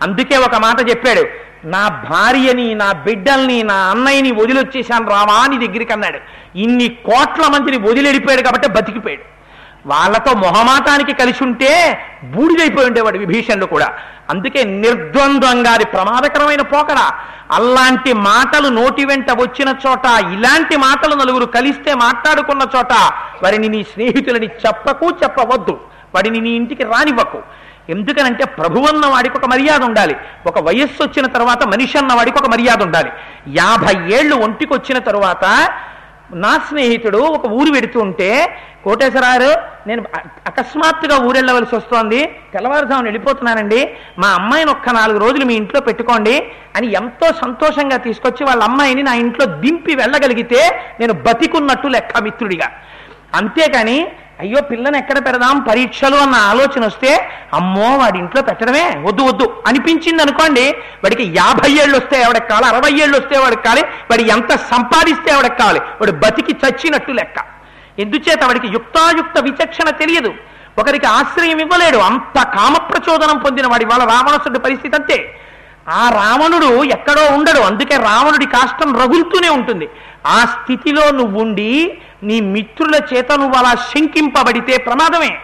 [0.02, 1.24] అందుకే ఒక మాట చెప్పాడు.
[1.64, 6.18] నా భార్యని నా బిడ్డల్ని నా అన్నయ్యని వదిలొచ్చేసాను రావా అని దగ్గరికి అన్నాడు
[6.58, 9.41] ఇన్ని కోట్ల మందిని వదిలేడిపోయాడు కాబట్టి బతికిపోయాడు.
[9.86, 13.88] వాళ్ళతో మొహమాటానికి కలిసి ఉంటే బూడిదైపోయి ఉండేవాడు విభీషణుడు కూడా.
[14.30, 16.98] అందుకే నిర్ద్వంద్వంగా అది ప్రమాదకరమైన పోకడ.
[17.50, 22.92] అలాంటి మాటలు నోటి వెంట వచ్చిన చోట ఇలాంటి మాటలు నలుగురు కలిస్తే మాట్లాడుకున్న చోట
[23.42, 25.80] వారిని నీ స్నేహితులని చెప్పకు చెప్పవద్దు.
[26.14, 27.42] వాడిని నీ ఇంటికి రానివ్వకు.
[27.88, 30.16] ఎందుకనంటే ప్రభు అన్న వాడికి ఒక మర్యాద ఉండాలి.
[30.46, 33.10] ఒక వయస్సు వచ్చిన తర్వాత మనిషి అన్న వాడికి ఒక మర్యాద ఉండాలి.
[33.48, 35.68] యాభై ఏళ్ళు ఒంటికి వచ్చిన తరువాత
[36.32, 39.56] నా స్నేహితుడు ఒక ఊరు వెడుతూ ఉంటే కోటేశ్వరారు
[39.88, 40.04] నేను
[40.46, 42.26] అకస్మాత్తుగా ఊరెళ్ళవలసి వస్తోంది.
[42.52, 43.90] తెల్లవారుజామున వెళ్ళిపోతున్నానండి.
[44.18, 49.14] మా అమ్మాయిని ఒక్క నాలుగు రోజులు మీ ఇంట్లో పెట్టుకోండి అని ఎంతో సంతోషంగా తీసుకొచ్చి వాళ్ళ అమ్మాయిని నా
[49.14, 52.70] ఇంట్లో దింపి వెళ్ళగలిగితే నేను బతికున్నట్టు లెక్క మిత్రుడిగా.
[53.34, 55.60] అంతేకాని అయ్యో పిల్లని ఎక్కడ పెడదాం?
[55.60, 59.02] పరీక్షలు అన్న ఆలోచన వస్తే అమ్మో వాడి ఇంట్లో పెట్టడమే.
[59.02, 59.62] వద్దు వద్దు.
[59.66, 62.76] అనిపించింది అనుకోండి వాడికి యాభై ఏళ్ళు వస్తే ఎవడికి కావాలి?
[62.76, 63.82] అరవై ఏళ్ళు వస్తే వాడికి కావాలి?
[63.82, 65.80] వాడు ఎంత సంపాదిస్తే ఎవడికి కావాలి?
[65.80, 67.44] వాడు బతికి చచ్చినట్టు లెక్క.
[67.98, 70.34] ఎందుచేత వాడికి యుక్తాయుక్త విచక్షణ తెలియదు.
[70.78, 71.96] ఒకరికి ఆశ్రయం ఇవ్వలేడు.
[71.96, 75.38] అంత కామ ప్రచోదనం పొందిన వాడి వాళ్ళ రావణసుడి పరిస్థితి అంతే.
[75.88, 77.60] ఆ రావణుడు ఎక్కడో ఉండడు.
[77.60, 79.88] అందుకే రావణుడి కాష్టం రగులుతూనే ఉంటుంది.
[80.26, 85.38] ఆ స్థితిలో నువ్వు ఉండి నీ మిత్రుల చేత నువ్వు అలా శంకింపబడితే ప్రమాదమే.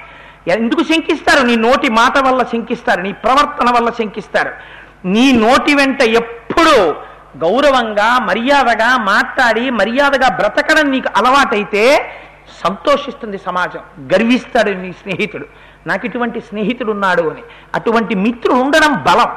[0.49, 1.47] ఎందుకు శంకిస్తారు?
[1.47, 4.53] నీ నోటి మాట వల్ల శంకిస్తారు నీ ప్రవర్తన వల్ల శంకిస్తారు.
[5.05, 6.95] నీ నోటి వెంట ఎప్పుడూ
[7.37, 12.13] గౌరవంగా మర్యాదగా మాట్లాడి మర్యాదగా బ్రతకడం నీకు అలవాటైతే
[12.65, 13.81] సంతోషిస్తుంది సమాజం.
[14.15, 15.47] గర్విస్తాడు నీ స్నేహితుడు.
[15.87, 17.43] నాకు ఇటువంటి స్నేహితుడు ఉన్నాడు అని.
[17.75, 19.37] అటువంటి మిత్రుడు ఉండడం బలం.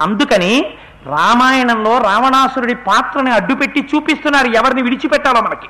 [0.00, 0.74] అందుకని
[1.06, 4.46] రామాయణంలో రావణాసురుడి పాత్రని అడ్డుపెట్టి చూపిస్తున్నారు.
[4.46, 5.68] ఎవరిని విడిచిపెట్టాలో మనకి.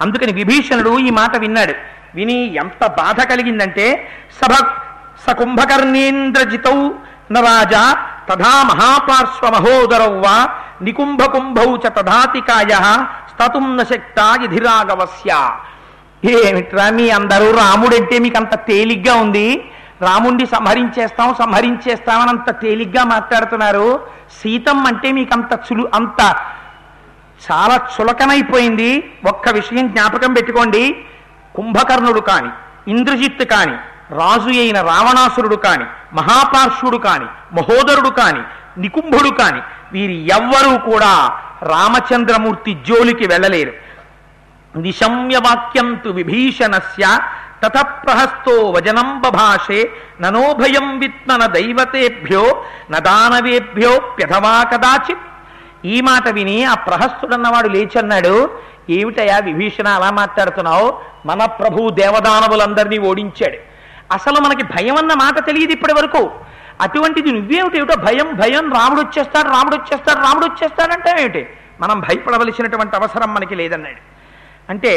[0.00, 1.72] అందుకని విభీషణుడు ఈ మాట విన్నాడు.
[2.14, 4.12] విని ఎంత బాధ కలిగిందంటే
[4.42, 4.52] సభ
[5.26, 6.88] సకుంభకర్ణేంద్రజితౌ
[7.32, 7.96] నరాజా
[8.28, 10.48] తథా మహాపార్శ్వ మహోదరౌ వా
[10.82, 12.68] నికుంభకుంభౌ చ తథాతికాయ
[13.32, 15.50] స్తతుం న శక్త యధిరాగవస్య
[16.30, 19.70] ఏమిట్రా మీ అందరూ రాముడంటే మీకు అంత తేలిగ్గా ఉంది?
[20.02, 24.06] రాముణ్ణి సంహరించేస్తాం సంహరించేస్తామని అంత తేలిగ్గా మాట్లాడుతున్నారు.
[24.42, 26.36] సీతం అంటే మీకు అంత చులు అంత
[27.50, 29.12] చాలా చులకనైపోయింది.
[29.28, 31.04] ఒక్క విషయం జ్ఞాపకం పెట్టుకోండి.
[31.54, 32.48] కుంభకర్ణుడు కాని
[32.90, 33.72] ఇంద్రజిత్తు కాని
[34.14, 37.24] రాజు అయిన రావణాసురుడు కాని మహాపార్షుడు కాని
[37.54, 38.42] మహోదరుడు కాని
[38.80, 39.60] నికుంభుడు కాని
[39.92, 43.72] వీరి ఎవ్వరూ కూడా రామచంద్రమూర్తి జోలికి వెళ్ళలేరు.
[44.76, 47.18] నిశమ్య వాక్యంతు విభీషణస్య
[47.62, 49.90] తత ప్రహస్తో వజనం బభాషే
[50.20, 55.24] ననోభయం విత్నన దైవతేభ్యో నదానవేభ్యో ప్యథవా కదాచిత్.
[55.84, 58.50] ఈ మాట విని ఆ ప్రహస్తుడన్నవాడు లేచన్నాడు.
[58.90, 61.00] ఏమిటయా విభీషణ అలా మాట్లాడుతున్నావు?
[61.26, 63.58] మన ప్రభు దేవదానవులందరినీ ఓడించాడు.
[64.12, 66.30] అసలు మనకి భయం అన్న మాట తెలియదు ఇప్పటి వరకు.
[66.80, 71.46] అటువంటిది నువ్వేమిటేమిటో భయం భయం రాముడు వచ్చేస్తాడు రాముడు వచ్చేస్తాడు రాముడు వచ్చేస్తాడంటే ఏమిటి?
[71.80, 74.00] మనం భయపడవలసినటువంటి అవసరం మనకి లేదన్నాడు.
[74.68, 74.94] అంటే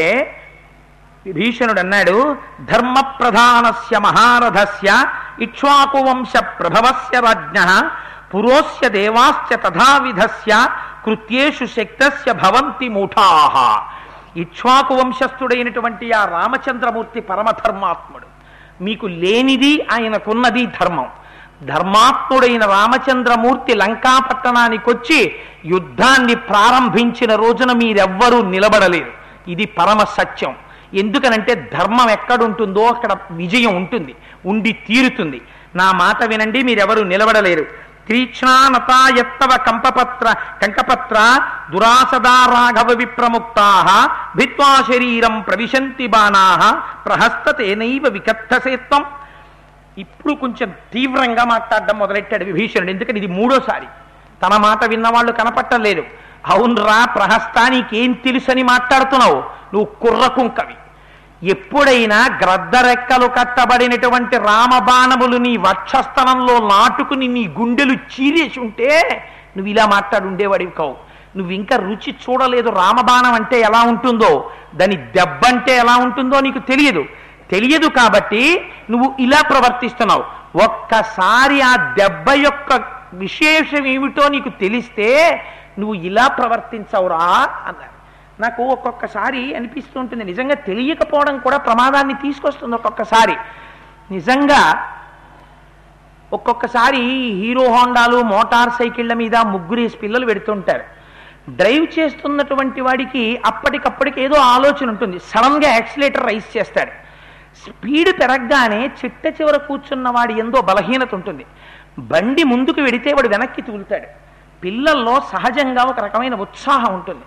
[1.26, 5.06] విభీషణుడు అన్నాడు ధర్మ ప్రధానస్య మహారథస్య
[5.40, 7.60] ఇక్ష్వాకువంశ ప్రభవస్య రాజ్ఞ
[8.36, 10.68] పురోస్య దేవాశ్చ తథావిధస్య
[11.06, 13.56] కృత్యేషు శక్తస్య భవంతి మూఢాహ
[14.38, 18.28] ఇక్ష్వాకు వంశస్థుడైనటువంటి ఆ రామచంద్రమూర్తి పరమధర్మాత్ముడు
[18.84, 21.08] మీకు లేనిది ఆయనకున్నది ధర్మం.
[21.64, 24.20] ధర్మాత్ముడైన రామచంద్రమూర్తి లంకా
[24.88, 29.12] వచ్చి యుద్ధాన్ని ప్రారంభించిన రోజున మీరెవ్వరూ నిలబడలేరు.
[29.48, 30.56] ఇది పరమ సత్యం.
[30.94, 34.16] ఎందుకనంటే ధర్మం ఎక్కడుంటుందో అక్కడ విజయం ఉంటుంది
[34.46, 35.42] ఉండి తీరుతుంది.
[35.76, 37.92] నా మాట వినండి మీరెవరు నిలబడలేరు.
[38.08, 43.68] తీక్ష్ణానతాయత్తవ కంపపత్ర కంకపత్ర దురాసదా రాఘవ విప్రముక్తా
[44.36, 49.06] భిత్వా శరీరం ప్రవిశంతి బాణా ప్రహస్తతేనైవ వికత్తసేత్వం
[49.98, 53.88] ఇప్పుడు కొంచెం తీవ్రంగా మాట్లాడడం మొదలెట్టాడు విభీషణుడు ఎందుకని ఇది మూడోసారి.
[54.44, 56.04] తన మాట విన్నవాళ్ళు కనపట్టలేదు.
[56.46, 59.40] అవునరా ప్రహస్తా నీకేం తెలుసని మాట్లాడుతున్నావు?
[59.74, 60.74] నువ్వు కుర్రకుం కవి
[61.44, 68.90] ఎప్పుడైనా గ్రద్దరెక్కలు కట్టబడినటువంటి రామబాణములు నీ వక్షస్థలంలో నాటుకుని నీ గుండెలు చీరేసి ఉంటే
[69.58, 70.96] నువ్వు ఇలా మాట్లాడుండేవాడివి కావు
[71.38, 74.52] నువ్వు ఇంకా రుచి చూడలేదు రామబాణం అంటే ఎలా ఉంటుందో.
[74.76, 77.04] దాని దెబ్బ అంటే ఎలా ఉంటుందో నీకు తెలియదు.
[77.52, 78.44] తెలియదు కాబట్టి
[78.90, 80.24] నువ్వు ఇలా ప్రవర్తిస్తున్నావు.
[80.64, 82.82] ఒక్కసారి ఆ దెబ్బ యొక్క
[83.14, 85.10] విశేషం ఏమిటో నీకు తెలిస్తే
[85.80, 87.24] నువ్వు ఇలా ప్రవర్తించవురా
[87.68, 87.91] అన్నారు
[88.42, 93.36] నాకు ఒక్కొక్కసారి అనిపిస్తూ ఉంటుంది నిజంగా తెలియకపోవడం కూడా ప్రమాదాన్ని తీసుకొస్తుంది ఒక్కొక్కసారి.
[94.12, 94.62] నిజంగా
[96.34, 97.02] ఒక్కొక్కసారి
[97.42, 100.86] హీరో హోండాలు మోటార్ సైకిళ్ళ మీద ముగ్గురేసి పిల్లలు పెడుతుంటారు.
[101.50, 105.20] డ్రైవ్ చేస్తున్నటువంటి వాడికి అప్పటికప్పటికి ఏదో ఆలోచన ఉంటుంది.
[105.20, 106.94] సడన్గా యాక్సిలేటర్ రైస్ చేస్తాడు.
[107.64, 111.46] స్పీడ్ పెరగగానే చిట్ట చివర కూర్చున్న వాడి ఎందో బలహీనత ఉంటుంది.
[112.00, 114.08] బండి ముందుకు వెడితే వాడు వెనక్కి తూలుతాడు.
[114.64, 117.26] పిల్లల్లో సహజంగా ఒక రకమైన ఉత్సాహం ఉంటుంది.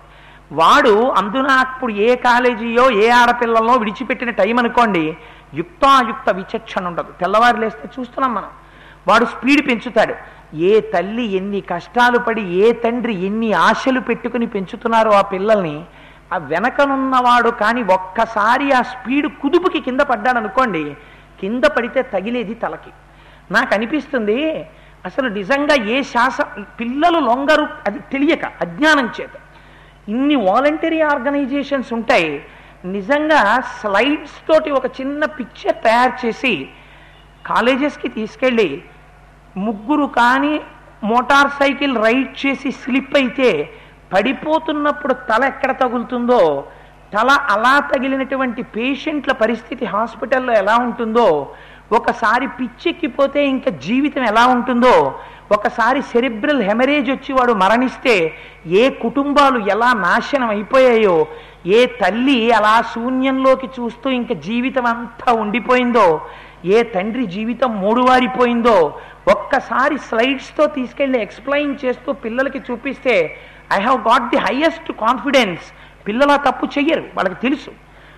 [0.51, 5.17] వాడు అందున అప్పుడు ఏ కాలేజీయో ఏ ఆడపిల్లల్లో విడిచిపెట్టిన టైం అనుకోండి
[5.53, 7.11] యుక్తాయుక్త విచక్షణ ఉండదు.
[7.19, 8.49] తెల్లవారు లేస్తే చూస్తున్నాం మనం.
[9.07, 10.15] వాడు స్పీడ్ పెంచుతాడు.
[10.55, 15.85] ఏ తల్లి ఎన్ని కష్టాలు పడి ఏ తండ్రి ఎన్ని ఆశలు పెట్టుకుని పెంచుతున్నారో ఆ పిల్లల్ని
[16.33, 20.97] ఆ వెనకనున్నవాడు కానీ ఒక్కసారి ఆ స్పీడ్ కుదుపుకి కింద పడ్డాడు అనుకోండి
[21.41, 22.89] కింద పడితే తగిలేది తలకి.
[23.51, 24.65] నాకు అనిపిస్తుంది
[25.05, 26.41] అసలు నిజంగా ఏ శాస
[26.79, 29.29] పిల్లలు లొంగరు అది తెలియక అజ్ఞానం చేత.
[30.07, 32.31] ఇన్ని వాలంటరీ ఆర్గనైజేషన్స్ ఉంటాయి
[32.87, 33.41] నిజంగా
[33.75, 36.53] స్లైడ్స్ తోటి ఒక చిన్న పిక్చర్ తయారు చేసి
[37.45, 38.69] కాలేజెస్కి తీసుకెళ్ళి
[39.57, 40.53] ముగ్గురు కానీ
[41.03, 43.49] మోటార్ సైకిల్ రైడ్ చేసి స్లిప్ అయితే
[44.11, 46.41] పడిపోతున్నప్పుడు తల ఎక్కడ తగులుతుందో
[47.13, 51.27] తల అలా తగిలినటువంటి పేషెంట్ల పరిస్థితి హాస్పిటల్లో ఎలా ఉంటుందో
[51.91, 54.95] ఒకసారి పిచ్చెక్కిపోతే ఇంకా జీవితం ఎలా ఉంటుందో
[55.51, 58.33] ఒకసారి సెరిబ్రల్ హెమరేజ్ వచ్చి వాడు మరణిస్తే
[58.67, 61.27] ఏ కుటుంబాలు ఎలా నాశనం అయిపోయాయో
[61.65, 66.21] ఏ తల్లి అలా శూన్యంలోకి చూస్తూ ఇంక జీవితం అంతా ఉండిపోయిందో
[66.65, 68.99] ఏ తండ్రి జీవితం మూడువారిపోయిందో
[69.31, 73.37] ఒక్కసారి స్లైడ్స్తో తీసుకెళ్ళి ఎక్స్ప్లెయిన్ చేస్తూ పిల్లలకి చూపిస్తే
[73.73, 75.61] I have got the highest confidence.
[76.07, 77.69] పిల్లల తప్పు చెయ్యరు వాళ్ళకి తెలుసు.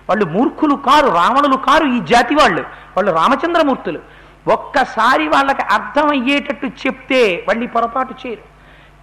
[0.08, 2.60] వాళ్ళు మూర్ఖులు కారు రావణులు కారు ఈ జాతి వాళ్ళు.
[2.60, 4.17] వాళ్ళు రామచంద్రమూర్తులు.
[4.48, 8.44] ఒక్కసారి వాళ్ళకి అర్థమయ్యేటట్టు చెప్తే వాళ్ళు పొరపాటు చేయరు.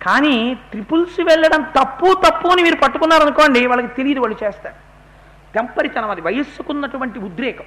[0.04, 4.76] కానీ ట్రిపుల్స్ వెళ్ళడం తప్పు తప్పు అని మీరు పట్టుకున్నారనుకోండి వాళ్ళకి తెలియదు వాళ్ళు చేస్తారు.
[5.54, 7.64] తెంపరితనం అది వయస్సుకున్నటువంటి ఉద్రేకం.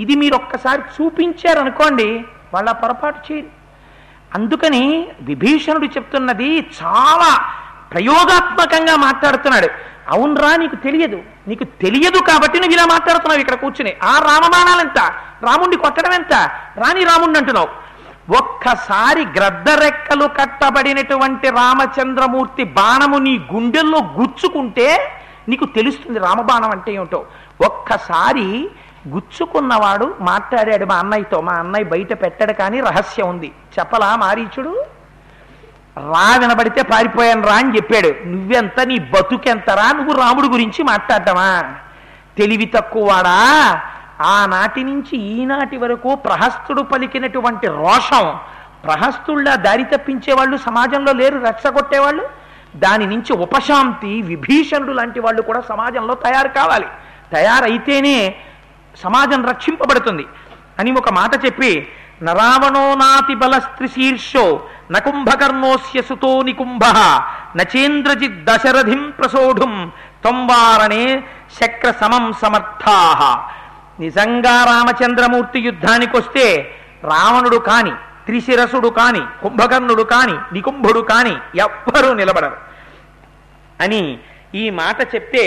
[0.00, 3.50] ఇది మీరు ఒక్కసారి చూపించారనుకోండి వాళ్ళ పొరపాటు చేయరు.
[4.34, 7.30] అందుకని విభీషణుడు చెప్తున్నది చాలా
[7.92, 9.68] ప్రయోగాత్మకంగా మాట్లాడుతున్నాడు.
[10.10, 11.22] అవునరా నీకు తెలియదు.
[11.48, 13.96] నీకు తెలియదు కాబట్టి నువ్వు ఇలా మాట్లాడుతున్నావు ఇక్కడ కూర్చుని.
[14.02, 14.98] ఆ రామబాణాలెంత?
[15.42, 16.32] రాముణ్ణి కొట్టడం ఎంత
[16.76, 17.68] రాని రాముణ్ణి అంటున్నావు.
[18.38, 25.16] ఒక్కసారి గ్రద్దరెక్కలు కట్టబడినటువంటి రామచంద్రమూర్తి బాణము నీ గుండెల్లో గుచ్చుకుంటే
[25.48, 27.24] నీకు తెలుస్తుంది రామబాణం అంటే ఏమిటో.
[27.64, 28.70] ఒక్కసారి
[29.08, 31.40] గుచ్చుకున్నవాడు మాట్లాడాడు మా అన్నయ్యతో.
[31.40, 33.52] మా అన్నయ్య బయట పెట్టాడు కానీ రహస్యం ఉంది.
[33.78, 34.84] చెప్పలా మారీచుడు?
[35.98, 38.28] రా వినబడితే పారిపోయాను రా అని చెప్పాడు.
[38.28, 39.92] నువ్వెంత నీ బతుకెంతరా?
[39.92, 41.74] నువ్వు రాముడు గురించి మాట్లాడటమా?
[42.38, 43.80] తెలివి తక్కువవాడా?
[44.20, 48.38] ఆనాటి నుంచి ఈనాటి వరకు ప్రహస్తుడు పలికినటువంటి రోషం
[48.84, 52.28] ప్రహస్తుళ్ళ దారి తప్పించే వాళ్ళు సమాజంలో లేరు రెచ్చగొట్టేవాళ్ళు.
[52.76, 56.86] దాని నుంచి ఉపశాంతి విభీషణుడు లాంటి వాళ్ళు కూడా సమాజంలో తయారు కావాలి.
[57.32, 58.34] తయారైతేనే
[59.02, 60.26] సమాజం రక్షింపబడుతుంది.
[60.78, 61.88] అని ఒక మాట చెప్పి
[62.22, 66.84] నరావణో నాతి బలస్త్రి శీర్షో నకుంభకర్ణోస్య సుతో నికుంభ
[67.56, 69.92] నచేంద్రజిత్ దశరథిం ప్రసోఢుం
[70.24, 71.24] తొంవారణే
[71.60, 73.20] శక్ర సమం సమర్థాహ
[74.00, 77.90] నిజంగా రామచంద్రమూర్తి యుద్ధానికి వస్తే రావణుడు కాని
[78.26, 82.56] త్రిశిరసుడు కాని కుంభకర్ణుడు కాని నికుంభుడు కాని ఎవ్వరూ నిలబడరు।
[83.80, 84.18] అని
[84.54, 85.44] ఈ మాట చెప్తే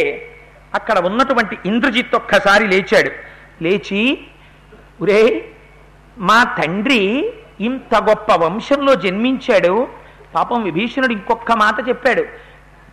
[0.76, 3.11] అక్కడ ఉన్నటువంటి ఇంద్రజిత్ ఒక్కసారి లేచాడు।
[3.63, 4.01] లేచి
[5.01, 5.21] ఒరే
[6.18, 9.88] మా తండ్రి ఇంత గొప్ప వంశంలో జన్మించాడు.
[10.36, 12.26] పాపం విభీషణుడు ఇంకొక మాట చెప్పాడు.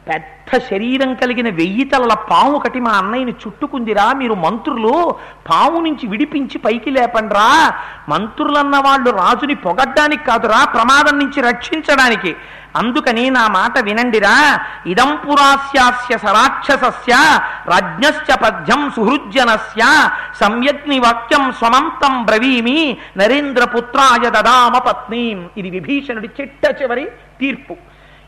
[0.09, 4.13] పెద్ద శరీరం కలిగిన వెయ్యి తలల పాము ఒకటి మా అన్నయ్యని చుట్టుకుందిరా.
[4.13, 5.15] మీరు మంత్రులు
[5.51, 7.75] పాము నుంచి విడిపించి పైకి లేపండ్రా.
[8.09, 12.37] మంత్రులన్న వాళ్ళు రాజుని పొగడ్డానికి కాదురా ప్రమాదం నుంచి రక్షించడానికి.
[12.77, 14.61] అందుకని నా మాట వినండిరా.
[14.87, 25.49] ఇదం పురాస్యాస్య సరాక్షసస్య రాజ్ఞశ్చ పద్యం సుహృజ్జనస్య సంయజ్ఞి వాక్యం స్వమంతం బ్రవీమి నరేంద్ర పుత్రాయ దదామ పత్నీం.
[25.57, 27.07] ఇది విభీషణుడి చిట్ట చివరి
[27.41, 27.77] తీర్పు.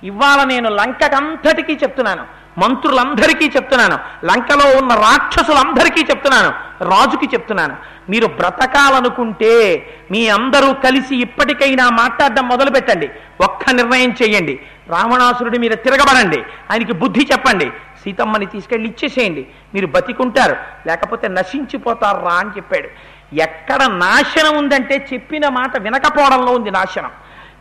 [0.05, 2.43] ఇవాళ నేను లంకకంతటికీ చెప్తున్నాను.
[2.59, 4.27] మంత్రులందరికీ చెప్తున్నాను.
[4.27, 6.49] లంకలో ఉన్న రాక్షసులందరికీ చెప్తున్నాను.
[6.85, 7.77] రాజుకి చెప్తున్నాను.
[8.11, 14.61] మీరు బ్రతకాలనుకుంటే మీ అందరూ కలిసి ఇప్పటికైనా మాట్లాడడం మొదలు పెట్టండి ఒక్క నిర్ణయం చేయండి.
[14.89, 16.43] రావణాసురుడి మీద తిరగబడండి.
[16.71, 17.71] ఆయనకి బుద్ధి చెప్పండి.
[18.05, 19.47] సీతమ్మని తీసుకెళ్ళి ఇచ్చేసేయండి.
[19.75, 20.57] మీరు బతికుంటారు.
[20.87, 22.89] లేకపోతే నశించిపోతారు రా అని చెప్పాడు.
[23.35, 27.11] ఎక్కడ నాశనం ఉందంటే చెప్పిన మాట వినకపోవడంలో ఉంది నాశనం.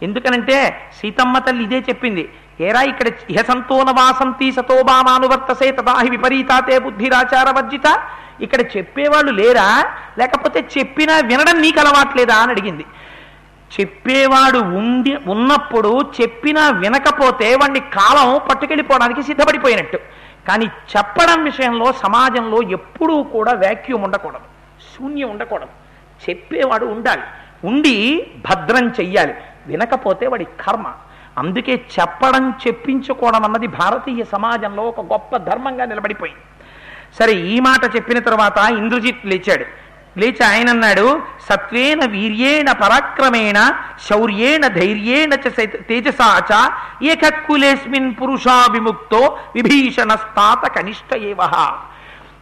[0.04, 2.30] ఎందుకనంటే సీతమ్మ తల్లి ఇదే చెప్పింది.
[2.62, 8.04] ఏరా ఇక్కడ ఇహసంతోన వాసంతి సతోబామానువర్తసే తదాహి విపరీతాతే బుద్ధిరాచార వర్జిత.
[8.42, 9.86] ఇక్కడ చెప్పేవాళ్ళు లేరా?
[10.20, 12.86] లేకపోతే చెప్పినా వినడం నీకు అలవాట్లేదా అని అడిగింది.
[13.80, 20.00] చెప్పేవాడు ఉండి ఉన్నప్పుడు చెప్పినా వినకపోతే వాడిని కాలం పట్టుకెళ్ళిపోవడానికి సిద్ధపడిపోయినట్టు.
[20.48, 24.40] కానీ చెప్పడం విషయంలో సమాజంలో ఎప్పుడూ కూడా వ్యాక్యూమ్ ఉండకూడదు.
[24.94, 25.70] శూన్యం ఉండకూడదు.
[26.30, 27.22] చెప్పేవాడు ఉండాలి.
[27.64, 29.34] ఉండి భద్రం చెయ్యాలి.
[29.68, 30.88] వినకపోతే వాడి కర్మ.
[31.38, 36.44] అందుకే చెప్పడం చెప్పించుకోవడం అన్నది భారతీయ సమాజంలో ఒక గొప్ప ధర్మంగా నిలబడిపోయింది.
[37.20, 39.66] సరే ఈ మాట చెప్పిన తర్వాత ఇంద్రజిత్ లేచాడు.
[40.18, 43.60] లేచి ఆయన అన్నాడు సత్వేన వీర్యేణ పరాక్రమేణ
[44.08, 45.50] శౌర్యేణ ధైర్యేణ చ
[45.90, 46.58] తేజసా చ
[47.12, 51.54] ఏకక్కులేస్మిన్ పురుషా విముక్తో విభీషణస్తాత కనిష్ట ఏవహ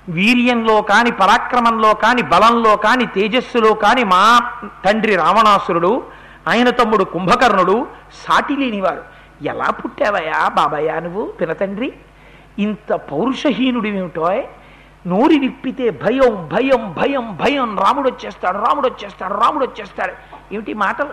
[0.09, 4.24] వీర్యంలో కాని పరాక్రమంలో కాని బలంలో కాని తేజస్సులో కాని మా
[4.86, 5.93] తండ్రి రావణాసురుడు
[6.49, 7.87] ఆయన తమ్ముడు కుంభకర్ణుడు
[8.27, 9.01] సాటి లేనివాడు.
[9.43, 11.25] ఎలా పుట్టావయా బాబాయా నువ్వు?
[11.25, 11.93] పినతండ్రి
[12.59, 14.43] ఇంత పౌరుషహీనుడివేమిటో
[15.07, 17.79] నోరి విప్పితే భయం భయం భయం భయం.
[17.79, 20.13] రాముడు వచ్చేస్తాడు రాముడు వచ్చేస్తాడు రాముడు వచ్చేస్తాడు
[20.53, 21.09] ఏమిటి మాటలు?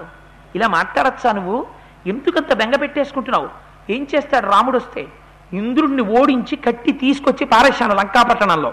[0.55, 1.66] ఇలా మాట్లాడచ్చా నువ్వు?
[2.07, 3.49] ఎందుకంత బెంగ పెట్టేసుకుంటున్నావు?
[3.91, 5.07] ఏం చేస్తాడు రాముడు వస్తే
[5.53, 8.72] ఇంద్రుణ్ణి ఓడించి కట్టి తీసుకొచ్చి పారేశాను లంకాపట్టణంలో.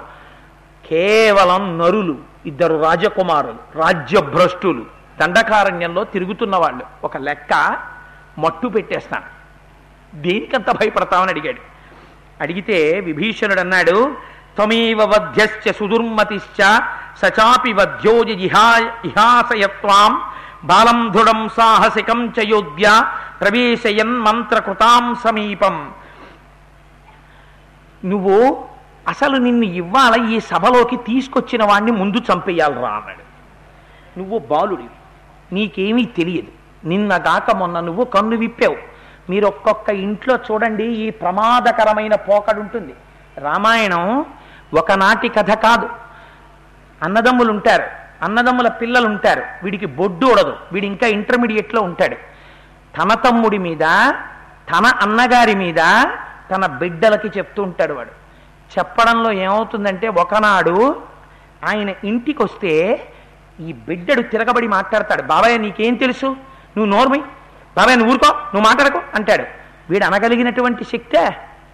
[0.86, 4.93] కేవలం నరులు ఇద్దరు రాజకుమారులు రాజ్యభ్రష్టులు.
[5.20, 7.54] దండకారణ్యంలో తిరుగుతున్న వాళ్ళు ఒక లెక్క
[8.40, 9.30] మట్టు పెట్టేస్తాను.
[10.16, 11.62] దేనికంత భయపడతామని అడిగాడు.
[12.42, 14.16] అడిగితే విభీషణుడు అన్నాడు
[14.56, 16.60] త్వమేవ వధ్యశ్చ సుదుర్మతిశ్చ
[17.22, 18.68] సచాపి వధ్యోజ ఇహా
[19.06, 20.14] ఇహాసయత్వాం
[20.64, 23.04] బాలం దృఢం సాహసికం చ యోధ్య
[23.42, 25.92] ప్రవేశయన్ మంత్రకృతాం సమీపం.
[28.06, 28.68] నువ్వు
[29.08, 33.24] అసలు నిన్ను ఇవ్వాల ఈ సభలోకి తీసుకొచ్చిన వాణ్ణి ముందు చంపేయాలరా అన్నాడు.
[34.20, 34.90] నువ్వు బాలుడివి.
[35.52, 36.48] నీకేమీ తెలియదు.
[36.88, 38.78] నిన్నగాక మొన్న నువ్వు కన్ను విప్పావు.
[39.32, 42.94] మీరు ఒక్కొక్క ఇంట్లో చూడండి ఈ ప్రమాదకరమైన పోకడుంటుంది.
[43.38, 44.26] రామాయణం
[44.78, 45.90] ఒకనాటి కథ కాదు.
[47.04, 47.84] అన్నదమ్ములు ఉంటారు
[48.24, 52.16] అన్నదమ్ముల పిల్లలు ఉంటారు వీడికి బొడ్డు ఉడదు వీడి ఇంకా ఇంటర్మీడియట్లో ఉంటాడు.
[52.98, 53.80] తన తమ్ముడి మీద
[54.70, 55.76] తన అన్నగారి మీద
[56.52, 58.10] తన బిడ్డలకి చెప్తూ ఉంటాడు వాడు.
[58.78, 61.02] చెప్పడంలో ఏమవుతుందంటే ఒకనాడు
[61.68, 62.74] ఆయన ఇంటికి వస్తే
[63.60, 65.22] ఈ బిడ్డడు తిరగబడి మాట్లాడతాడు.
[65.22, 66.26] బాబాయ్ నీకేం తెలుసు?
[66.78, 67.20] నువ్వు నోర్మి.
[67.78, 69.44] బాబాయ్ నువ్వు ఊరుకో నువ్వు మాట్లాడకు అంటాడు.
[69.90, 71.20] వీడు అనగలిగినటువంటి శక్తే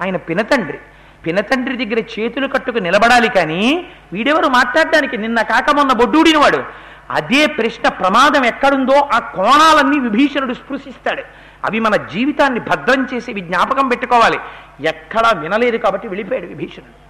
[0.02, 0.78] ఆయన పినతండ్రి.
[1.26, 5.18] పినతండ్రి దగ్గర చేతులు కట్టుకు నిలబడాలి కానీ వీడెవరు మాట్లాడడానికి?
[5.18, 6.64] నిన్న కాక మొన్న బొడ్డూడినవాడు.
[7.10, 11.24] అదే ప్రశ్న ప్రమాదం ఎక్కడుందో ఆ కోణాలన్నీ విభీషణుడు స్పృశిస్తాడు.
[11.66, 14.40] అవి మన జీవితాన్ని భద్రం చేసి జ్ఞాపకం పెట్టుకోవాలి.
[14.82, 17.10] ఎక్కడా వినలేదు కాబట్టి వెళ్ళిపోయాడు విభీషణుడు.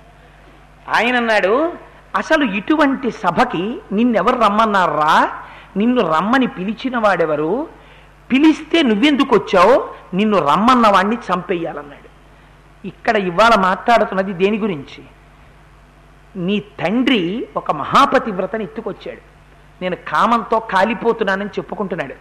[0.97, 1.73] ఆయన అన్నాడు
[2.15, 5.31] అసలు ఇటువంటి సభకి నిన్నెవరు రమ్మన్నారా?
[5.77, 7.67] నిన్ను రమ్మని పిలిచిన వాడెవరు
[8.31, 12.09] పిలిస్తే నువ్వెందుకు వచ్చావు నిన్ను రమ్మన్న వాడిని చంపేయాలన్నాడు
[12.87, 15.03] ఇక్కడ ఇవాళ మాట్లాడుతున్నది దేని గురించి?
[16.35, 19.21] నీ తండ్రి ఒక మహాపతివ్రతని ఎత్తుకొచ్చాడు.
[19.81, 22.13] నేను కామంతో కాలిపోతున్నానని చెప్పుకుంటున్నాడు.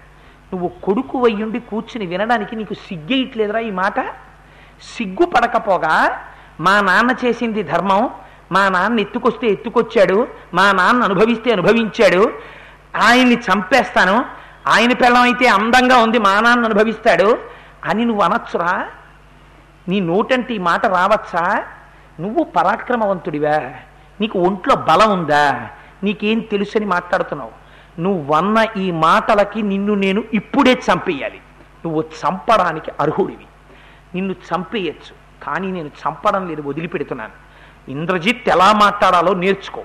[0.53, 4.01] నువ్వు కొడుకు వయ్యుండి కూర్చుని వినడానికి నీకు సిగ్గేయట్లేదురా ఈ మాట?
[4.97, 6.25] సిగ్గు పడకపోగా
[6.61, 8.11] మా నాన్న చేసింది ధర్మం
[8.53, 12.33] మా నాన్న ఎత్తుకొస్తే ఎత్తుకొచ్చాడు మా నాన్న అనుభవిస్తే అనుభవించాడు.
[12.97, 14.25] ఆయన్ని చంపేస్తాను.
[14.69, 17.39] ఆయన పిల్లం అయితే అందంగా ఉంది మా నాన్న అనుభవిస్తాడు.
[17.85, 18.87] అని నువ్వు అనొచ్చురా?
[19.89, 21.65] నీ నోటంటే ఈ మాట రావచ్చా?
[22.21, 23.71] నువ్వు పరాక్రమవంతుడివా.
[24.21, 25.69] నీకు ఒంట్లో బలం ఉందా?
[26.03, 27.51] నీకేం తెలుసని మాట్లాడుతున్నావు.
[28.01, 31.41] నువ్వు వన్న ఈ మాటలకి నిన్ను నేను ఇప్పుడే చంపేయాలి.
[31.85, 33.47] నువ్వు చంపడానికి అర్హుడివి.
[34.15, 35.45] నిన్ను చంపేయచ్చు.
[35.45, 37.48] కానీ నేను చంపడం లేదు వదిలిపెడుతున్నాను.
[37.89, 39.83] ఇంద్రజిత్ ఎలా మాట్లాడాలో నేర్చుకో.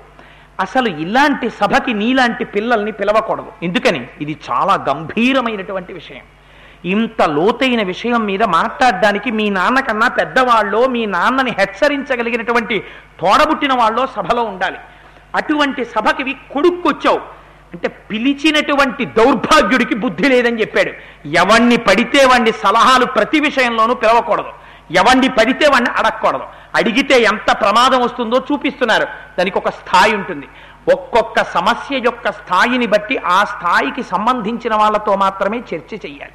[0.59, 3.51] అసలు ఇలాంటి సభకి నీలాంటి పిల్లల్ని పిలవకూడదు.
[3.63, 4.07] ఎందుకని?
[4.21, 6.21] ఇది చాలా గంభీరమైనటువంటి విషయం.
[6.85, 12.83] ఇంత లోతైన విషయం మీద మాట్లాడడానికి మీ నాన్నకన్నా పెద్దవాళ్ళో మీ నాన్నని హెచ్చరించగలిగినటువంటి
[13.19, 14.77] తోడబుట్టిన వాళ్ళో సభలో ఉండాలి.
[15.35, 17.19] అటువంటి సభకి కొడుక్కొచ్చావు.
[17.73, 20.91] అంటే పిలిచినటువంటి దౌర్భాగ్యుడికి బుద్ధి లేదని చెప్పాడు.
[21.27, 24.62] ఎవణ్ణి పడితే వాణ్ణి సలహాలు ప్రతి విషయంలోనూ పిలవకూడదు.
[24.91, 26.43] ఎవండి పడితే వాణ్ణి అడగకూడదు.
[26.75, 29.07] అడిగితే ఎంత ప్రమాదం వస్తుందో చూపిస్తున్నారు.
[29.39, 30.47] దానికి ఒక స్థాయి ఉంటుంది.
[30.93, 36.31] ఒక్కొక్క సమస్య యొక్క స్థాయిని బట్టి ఆ స్థాయికి సంబంధించిన వాళ్ళతో మాత్రమే చర్చ చెయ్యాలి.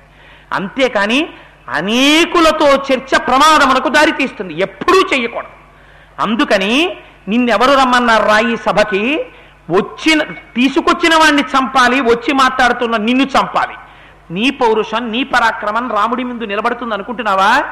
[0.52, 1.28] అంతేకాని
[1.68, 5.48] అనేకులతో చర్చ ప్రమాదమునకు దారితీస్తుంది ఎప్పుడూ చెయ్యకూడదు.
[6.22, 6.96] అందుకని
[7.28, 9.26] నిన్నెవరు రమ్మన్నారు రా ఈ సభకి?
[9.70, 13.74] వచ్చిన తీసుకొచ్చిన వాడిని చంపాలి వచ్చి మాట్లాడుతున్న నిన్ను చంపాలి.
[14.30, 17.62] నీ పౌరుషం నీ పరాక్రమం రాముడి ముందు నిలబడుతుంది అనుకుంటున్నావా?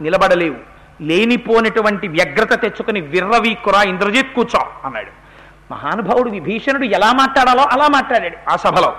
[0.00, 0.56] నిలబడలేవు.
[1.00, 5.26] లేనిపోనటువంటి వ్యగ్రత తెచ్చుకుని విర్రవీకురా ఇంద్రజిత్ కూర్చో అన్నాడు.
[5.72, 8.96] మహానుభావుడు విభీషణుడు ఎలా మాట్లాడాలో అలా మాట్లాడాడు ఆ సభలో.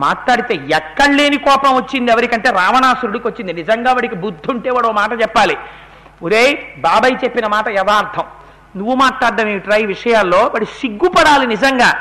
[0.00, 3.52] మాట్లాడితే ఎక్కడ లేని కోపం వచ్చింది ఎవరికంటే రావణాసురుడికి వచ్చింది.
[3.52, 5.56] నిజంగా వాడికి బుద్ధి ఉంటే వాడు మాట చెప్పాలి.
[6.22, 8.24] ఒరే బాబాయ్ చెప్పిన మాట యథార్థం.
[8.76, 10.38] నువ్వు మాట్లాడడం ఏమిట్రా ఈ విషయాల్లో?
[10.38, 11.94] వాడు సిగ్గుపడాలి నిజంగా.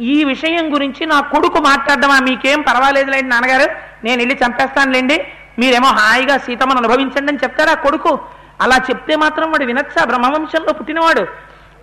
[0.00, 3.70] ఈ విషయం గురించి నా కొడుకు మాట్లాడడమా మీకేం పర్వాలేదులేండి నాన్నగారు.
[4.04, 5.26] నేను వెళ్ళి చంపేస్తానులేండి.
[5.58, 8.20] మీరేమో హాయిగా సీతమ్మను అనుభవించండి అని చెప్తారా కొడుకు?
[8.60, 11.26] అలా చెప్తే మాత్రం వాడు వినచ్చా బ్రహ్మవంశంలో పుట్టినవాడు.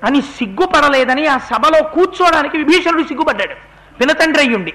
[0.06, 3.54] అని సిగ్గుపడలేదని ఆ సభలో కూర్చోవడానికి విభీషణుడు సిగ్గుపడ్డాడు.
[4.00, 4.74] వినతండ్రి అయ్యుండి.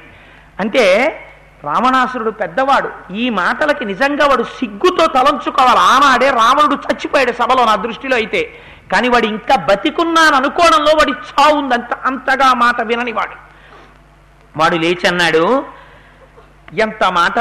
[0.61, 1.15] అంటే
[1.65, 3.13] రావణాసురుడు పెద్దవాడు.
[3.13, 5.79] ఈ మాటలకి నిజంగా వాడు సిగ్గుతో తలంచుకోవాలి.
[5.79, 8.51] ఆనాడే రావణుడు చచ్చిపోయాడు సభలో నా దృష్టిలో అయితే.
[8.93, 13.45] కానీ వాడు ఇంకా బతికున్నాను అనుకోవడంలో వాడి చావు ఉంది అంత అంతగా మాట వినని వాడు.
[14.59, 15.65] వాడు లేచి అన్నాడు
[16.79, 17.39] ఎంత మాట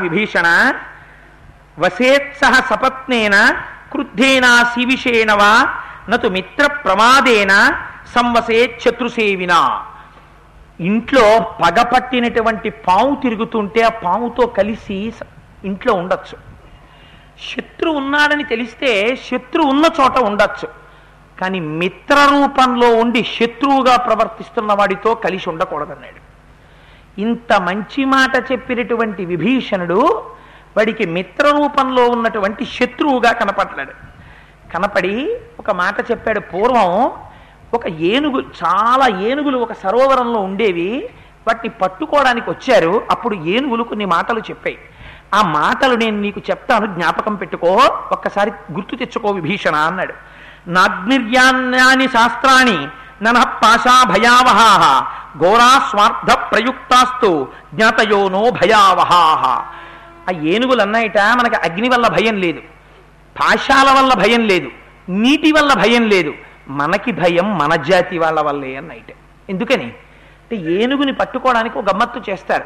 [0.00, 0.74] విభీషణ?
[1.78, 3.56] వసేత్సహ సపత్నేన
[3.92, 5.74] క్రుద్ధేనా శివిషేణవా
[6.08, 7.82] నతు మిత్ర ప్రమాదేన
[8.14, 9.86] సంవసే శత్రుసేవినా
[10.80, 15.12] ఇంట్లో పగపట్టినటువంటి పాము తిరుగుతుంటే ఆ పాముతో కలిసి
[15.64, 16.38] ఇంట్లో ఉండొచ్చు.
[17.56, 20.68] శత్రు ఉన్నాడని తెలిస్తే శత్రు ఉన్న చోట ఉండొచ్చు.
[21.40, 26.25] కానీ మిత్ర రూపంలో ఉండి శత్రువుగా ప్రవర్తిస్తున్న వాడితో కలిసి ఉండకూడదన్నాడు.
[27.18, 30.22] ఇంత మంచి మాట చెప్పినటువంటి విభీషణుడు
[30.76, 33.92] వాడికి మిత్ర రూపంలో ఉన్నటువంటి శత్రువుగా కనపడ్డాడు
[34.74, 37.10] కనపడి ఒక మాట చెప్పాడు పూర్వం
[37.74, 41.08] ఒక ఏనుగు చాలా ఏనుగులు ఒక సరోవరంలో ఉండేవి
[41.46, 44.78] వాటిని పట్టుకోవడానికి వచ్చారు అప్పుడు ఏనుగులు కొన్ని మాటలు చెప్పాయి.
[45.34, 47.68] ఆ మాటలు నేను నీకు చెప్తాను జ్ఞాపకం పెట్టుకో
[48.12, 50.14] ఒక్కసారి గుర్తు తెచ్చుకో విభీషణ అన్నాడు.
[50.68, 52.88] నాగ్నిర్యాన్ని శాస్త్రాన్ని
[53.22, 55.06] నన పాశా భయావహాహ
[55.38, 59.62] ఘోరా స్వార్థ ప్రయుక్తాస్తు జ్ఞాతయోనో భయావహాహ
[60.28, 62.58] ఆ ఏనుగులు అన్నాయిట మనకి అగ్ని వల్ల భయం లేదు.
[63.40, 64.68] పాశాల వల్ల భయం లేదు.
[65.08, 66.34] నీటి వల్ల భయం లేదు.
[66.68, 69.12] మనకి భయం మన జాతి వాళ్ళ వల్లే అన్నైట
[69.48, 69.84] ఎందుకని?
[69.84, 72.64] అంటే ఏనుగుని పట్టుకోవడానికి ఒక గమ్మత్తు చేస్తారు.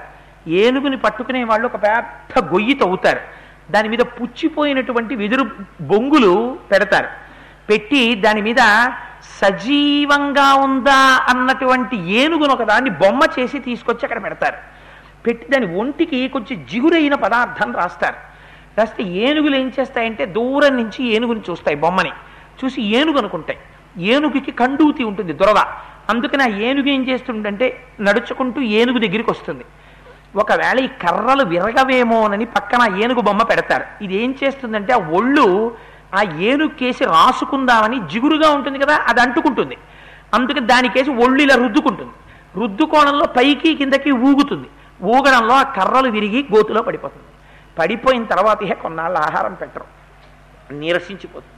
[0.49, 3.21] ఏనుగుని పట్టుకునే వాళ్ళు ఒక పెద్ద గొయ్యి తవ్వుతారు.
[3.71, 7.09] దాని మీద పుచ్చిపోయినటువంటి వెదురు బొంగులు పెడతారు.
[7.71, 8.61] పెట్టి దాని మీద
[9.41, 14.57] సజీవంగా ఉందా అన్నటువంటి ఏనుగును ఒక దాన్ని బొమ్మ చేసి తీసుకొచ్చి అక్కడ పెడతారు.
[15.27, 18.17] పెట్టి దాని ఒంటికి కొంచెం జిగురైన పదార్థం రాస్తారు.
[18.79, 22.13] రాస్తే ఏనుగులు ఏం చేస్తాయంటే దూరం నుంచి ఏనుగుని చూస్తాయి బొమ్మని.
[22.65, 23.59] చూసి ఏనుగు అనుకుంటాయి.
[23.99, 25.57] ఏనుగుకి కండూతి ఉంటుంది దురద.
[26.11, 29.65] అందుకని ఆ ఏనుగు ఏం చేస్తుందంటే నడుచుకుంటూ ఏనుగు దగ్గరికి వస్తుంది.
[30.37, 34.05] ఒకవేళ ఈ కర్రలు విరగవేమోనని పక్కన ఏనుగు బొమ్మ పెడతారు.
[34.05, 35.77] ఇది ఏం చేస్తుందంటే ఆ ఒళ్ళు
[36.19, 39.77] ఆ ఏనుగుకేసి రాసుకుందామని జిగురుగా ఉంటుంది కదా అది అంటుకుంటుంది.
[40.35, 42.15] అందుకని దానికేసి ఒళ్ళు ఇలా రుద్దుకుంటుంది.
[42.57, 44.69] రుద్దుకోణంలో పైకి కిందకి ఊగుతుంది.
[45.05, 47.27] ఊగడంలో ఆ కర్రలు విరిగి గోతులో పడిపోతుంది.
[47.79, 49.87] పడిపోయిన తర్వాత ఇహ కొన్నాళ్ళు ఆహారం పెట్టరు.
[50.73, 51.57] నీరసించిపోతుంది.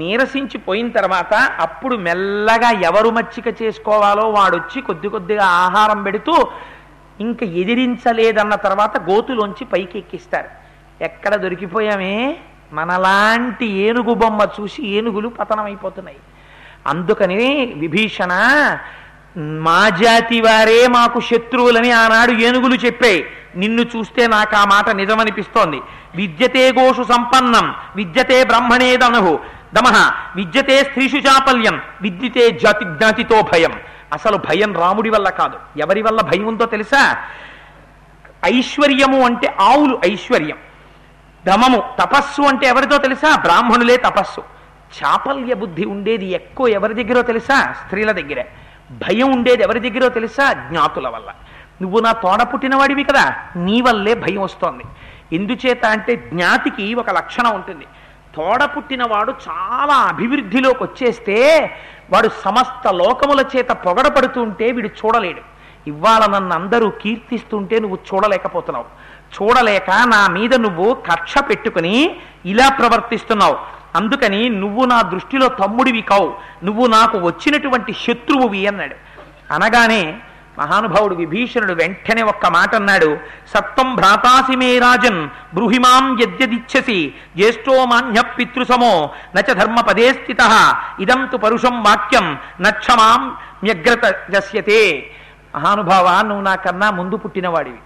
[0.00, 6.34] నీరసించిపోయిన తర్వాత అప్పుడు మెల్లగా ఎవరు మచ్చిక చేసుకోవాలో వాడొచ్చి కొద్ది కొద్దిగా ఆహారం పెడుతూ
[7.20, 10.50] ఇంకా ఎదిరించలేదన్న తర్వాత గోతులోంచి పైకి ఎక్కిస్తారు
[11.04, 12.14] ఎక్కడ దొరికిపోయామే?
[12.72, 16.16] మనలాంటి ఏనుగు బొమ్మ చూసి ఏనుగులు పతనమైపోతున్నాయి.
[16.86, 18.32] అందుకని విభీషణ
[19.36, 25.80] మా జాతి వారే మాకు శత్రువులని ఆనాడు ఏనుగులు చెప్పాయి నిన్ను చూస్తే నాకు ఆ మాట నిజమనిపిస్తోంది.
[26.14, 29.38] విద్యతే గోషు సంపన్నం విద్యతే బ్రహ్మణేదను
[29.74, 33.72] దమహ విద్యతే స్త్రీషు చాపల్యం విద్యతే జాతి జ్ఞాతితో భయం.
[34.12, 35.56] అసలు భయం రాముడి వల్ల కాదు.
[35.76, 37.24] ఎవరి వల్ల భయం ఉందో తెలుసా?
[38.44, 40.56] ఐశ్వర్యము అంటే ఆవులు ఐశ్వర్యం.
[41.46, 43.36] దమము తపస్సు అంటే ఎవరితో తెలుసా?
[43.36, 44.40] బ్రాహ్మణులే తపస్సు.
[45.02, 47.72] చాపల్య బుద్ధి ఉండేది ఎక్కువ ఎవరి దగ్గరో తెలుసా?
[47.72, 48.48] స్త్రీల దగ్గరే.
[48.92, 50.52] భయం ఉండేది ఎవరి దగ్గరో తెలుసా?
[50.52, 51.32] జ్ఞాతుల వల్ల.
[51.82, 54.84] నువ్వు నా తోడ పుట్టినవాడివి కదా నీ వల్లే భయం వస్తోంది.
[55.32, 57.84] ఎందుచేత అంటే జ్ఞాతికి ఒక లక్షణం ఉంటుంది.
[58.36, 61.70] తోడ పుట్టినవాడు చాలా అభివృద్ధిలోకి వచ్చేస్తే
[62.10, 65.40] వాడు సమస్త లోకముల చేత పొగడపడుతుంటే వీడు చూడలేడు.
[65.86, 68.84] ఇవాళ నన్ను అందరూ కీర్తిస్తుంటే నువ్వు చూడలేకపోతున్నావు.
[69.34, 72.16] చూడలేక నా మీద నువ్వు కక్ష పెట్టుకుని
[72.46, 73.56] ఇలా ప్రవర్తిస్తున్నావు.
[73.96, 76.34] అందుకని నువ్వు నా దృష్టిలో తమ్ముడివి కావు.
[76.64, 78.96] నువ్వు నాకు వచ్చినటువంటి శత్రువువి అన్నాడు.
[79.52, 80.02] అనగానే
[80.58, 83.18] మహానుభావుడు విభీషణుడు వెంటనే ఒక్క మాట అన్నాడు.
[83.54, 90.42] సత్వం భ్రాతాసి మే రాజన్ బ్రూహిమాం యద్యదిచ్చసి జ్యేష్ఠో మాన్య పితృసమో నచ ధర్మ పదే స్థిత
[91.00, 93.22] ఇదం తు పరుషం వాక్యం నక్షమాం
[93.64, 95.10] మ్యగ్రత జస్యతే
[95.54, 97.80] మహానుభావా నువ్వు నాకన్నా ముందు పుట్టినవాడివి.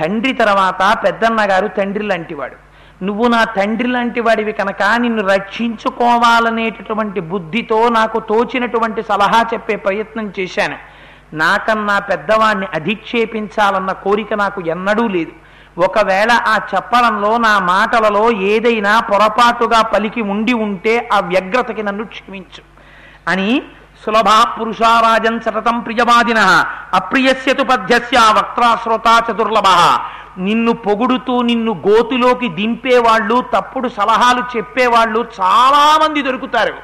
[0.00, 2.56] తండ్రి తర్వాత పెద్దన్న గారు తండ్రి లాంటివాడు.
[3.04, 10.76] నువ్వు నా తండ్రి లాంటి వాడివి కనుక నిన్ను రక్షించుకోవాలనేటటువంటి బుద్ధితో నాకు తోచినటువంటి సలహా చెప్పే ప్రయత్నం చేశాను.
[11.32, 15.32] నాకన్నా పెద్దవాణ్ణి అధిక్షేపించాలన్న కోరిక నాకు ఎన్నడూ లేదు.
[15.80, 22.62] ఒకవేళ ఆ చెప్పడంలో నా మాటలలో ఏదైనా పొరపాటుగా పలికి ఉండి ఉంటే ఆ వ్యగ్రతకి నన్ను క్షమించు.
[23.28, 23.62] అని
[24.06, 29.98] సులభా పురుషారాజన్ సతతం ప్రియవాదిన అప్రియస్యతు పద్యస్య వక్త్రాశ్రోత చతుర్లభ.
[30.38, 36.74] నిన్ను పొగుడుతూ నిన్ను గోతులోకి దింపేవాళ్ళు తప్పుడు సలహాలు చెప్పేవాళ్ళు చాలా మంది దొరుకుతారు.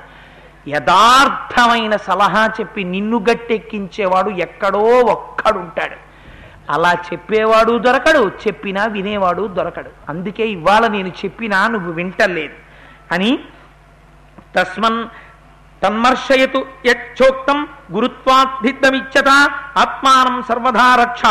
[0.69, 5.97] యథార్థమైన సలహా చెప్పి నిన్ను గట్టెక్కించేవాడు ఎక్కడో ఒక్కడుంటాడు.
[6.73, 9.91] అలా చెప్పేవాడు దొరకడు చెప్పినా వినేవాడు దొరకడు.
[10.09, 12.55] అందుకే ఇవాళ నేను చెప్పినా నువ్వు వింటలేదు.
[13.15, 13.39] అని
[14.57, 15.05] తస్మన్
[15.83, 19.29] తన్మర్షయతు యచ్చోక్తం గురుత్వాద్ధిద్దమిచ్చత
[19.79, 21.23] ఆత్మానం సర్వధా రక్ష.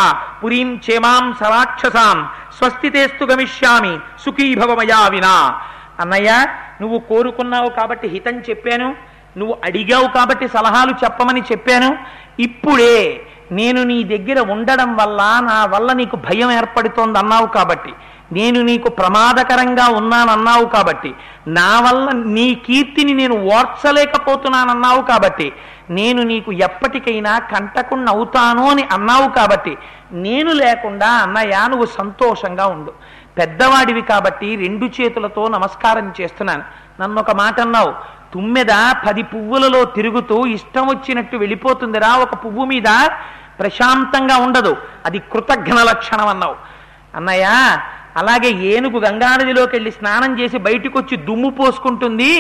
[0.43, 2.29] పురీం చేమాం సరాక్షసాం.
[2.57, 3.97] స్వస్తితేస్తు గమిష్యామి.
[4.19, 4.73] సుఖీభవ
[5.09, 5.61] వినా.
[5.99, 6.45] అన్నయ్య
[6.81, 8.95] నువ్వు కోరుకున్నావు కాబట్టి హితం చెప్పాను.
[9.37, 11.97] నువ్వు అడిగావు కాబట్టి సలహాలు చెప్పమని చెప్పాను.
[12.39, 13.21] ఇప్పుడే
[13.51, 17.93] నేను నీ దగ్గర ఉండడం వల్ల నా వల్ల నీకు భయం ఏర్పడుతోంది అన్నావు కాబట్టి.
[18.31, 21.11] నేను నీకు ప్రమాదకరంగా ఉన్నానన్నావు కాబట్టి
[21.47, 25.47] నా వల్ల నీ కీర్తిని నేను ఓర్చలేకపోతున్నానన్నావు కాబట్టి
[25.91, 29.73] నేను నీకు ఎప్పటికైనా కంటకుండా అవుతాను అని అన్నావు కాబట్టి
[30.11, 32.91] నేను లేకుండా అన్నయ్య నువ్వు సంతోషంగా ఉండు.
[33.37, 36.63] పెద్దవాడివి కాబట్టి రెండు చేతులతో నమస్కారం చేస్తున్నాను.
[37.01, 37.91] నన్ను ఒక మాట అన్నావు
[38.33, 38.73] తుమ్మెద
[39.07, 42.89] పది పువ్వులలో తిరుగుతూ ఇష్టం వచ్చినట్టు వెళ్ళిపోతుందిరా ఒక పువ్వు మీద.
[43.59, 46.55] ప్రశాంతంగా ఉండదు అది కృతజ్ఞ లక్షణం అన్నావు
[47.15, 47.47] అన్నయ్య
[48.19, 52.31] అలాగే ఏనుగు గంగానదిలోకి వెళ్ళి స్నానం చేసి బయటకు వచ్చి దుమ్ము పోసుకుంటుంది.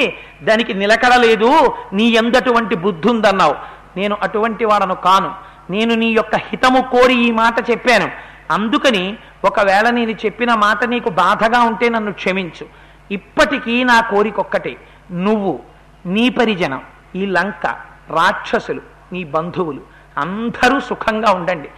[0.43, 1.49] దానికి నిలకడలేదు
[1.93, 3.55] నీ ఎందటువంటి బుద్ధి ఉందన్నావు
[3.97, 5.31] నేను అటువంటి వాడను కాను.
[5.71, 8.11] నేను నీ యొక్క హితము కోరి ఈ మాట చెప్పాను.
[8.51, 12.65] అందుకని ఒకవేళ నేను చెప్పిన మాట నీకు బాధగా ఉంటే నన్ను క్షమించు.
[13.11, 14.77] ఇప్పటికీ నా కోరికొక్కటే.
[15.11, 15.59] నువ్వు
[16.05, 16.81] నీ పరిజనం
[17.15, 17.65] ఈ లంక
[18.09, 18.81] రాక్షసులు
[19.13, 19.81] నీ బంధువులు
[20.17, 21.69] అందరూ సుఖంగా ఉండండి.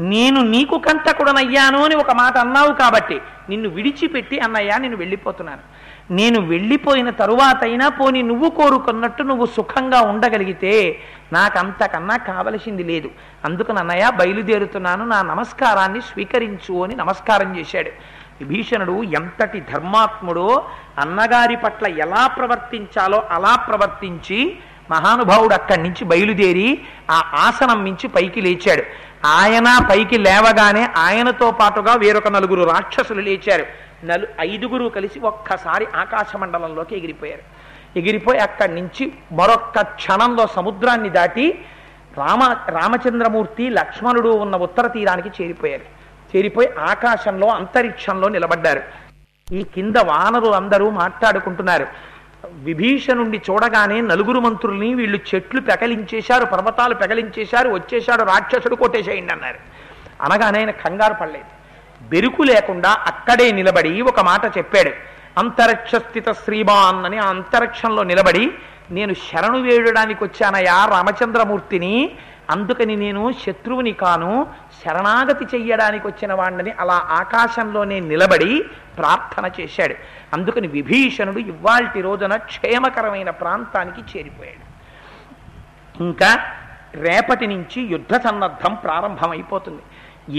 [0.00, 5.60] నేను నీకు కంటకుడనయ్యాను అని ఒక మాట అన్నావు కాబట్టి నిన్ను విడిచిపెట్టి అన్నయ్యా నేను వెళ్ళిపోతున్నాను.
[6.12, 10.98] నేను వెళ్ళిపోయిన తరువాత అయినా పోని నువ్వు కోరుకున్నట్టు నువ్వు సుఖంగా ఉండగలిగితే
[11.32, 13.10] నాకంతకన్నా కావలసింది లేదు.
[13.44, 17.90] అందుకని అన్నయ్య బయలుదేరుతున్నాను నా నమస్కారాన్ని స్వీకరించు అని నమస్కారం చేశాడు.
[18.40, 20.64] విభీషణుడు ఎంతటి ధర్మాత్ముడో
[20.98, 24.56] అన్నగారి పట్ల ఎలా ప్రవర్తించాలో అలా ప్రవర్తించి
[24.90, 26.80] మహానుభావుడు అక్కడి నుంచి బయలుదేరి
[27.10, 28.82] ఆ ఆసనం మించి పైకి లేచాడు.
[29.24, 33.66] ఆయన పైకి లేవగానే ఆయనతో పాటుగా వేరొక నలుగురు రాక్షసులు లేచారు.
[34.04, 37.42] నలు ఐదుగురు కలిసి ఒక్కసారి ఆకాశ మండలంలోకి ఎగిరిపోయారు.
[37.98, 41.64] ఎగిరిపోయి అక్కడి నుంచి మరొక్క క్షణంలో సముద్రాన్ని దాటి
[42.16, 45.82] రామ రామచంద్రమూర్తి లక్ష్మణుడు ఉన్న ఉత్తర తీరానికి చేరిపోయారు.
[46.36, 48.82] చేరిపోయి ఆకాశంలో అంతరిక్షంలో నిలబడ్డారు.
[49.52, 51.86] ఈ కింద వానరు అందరూ మాట్లాడుకుంటున్నారు.
[52.52, 59.58] విభీషణుండి చూడగానే నలుగురు మంత్రుల్ని వీళ్ళు చెట్లు పెకలించేశారు పర్వతాలు పెకలించేశారు వచ్చేశాడు రాక్షసుడు కొట్టేసేయండి అన్నారు.
[60.22, 61.60] అనగానే ఆయన కంగారు పడలేదు.
[62.08, 64.90] బెరుకు లేకుండా అక్కడే నిలబడి ఒక మాట చెప్పాడు.
[65.38, 68.50] అంతరిక్ష స్థిత శ్రీమాన్ అని ఆ అంతరిక్షంలో నిలబడి
[68.90, 72.10] నేను శరణు వేయడానికి వచ్చానయా రామచంద్రమూర్తిని
[72.50, 74.46] అందుకని నేను శత్రువుని కాను
[74.84, 78.64] శరణాగతి చెయ్యడానికి వచ్చిన వాడిని అలా ఆకాశంలోనే నిలబడి
[78.98, 79.94] ప్రార్థన చేశాడు.
[80.32, 84.70] అందుకని విభీషణుడు ఇవాల్టి రోజున క్షేమకరమైన ప్రాంతానికి చేరిపోయాడు.
[86.02, 86.30] ఇంకా
[86.94, 89.82] రేపటి నుంచి యుద్ధ సన్నద్ధం ప్రారంభమైపోతుంది.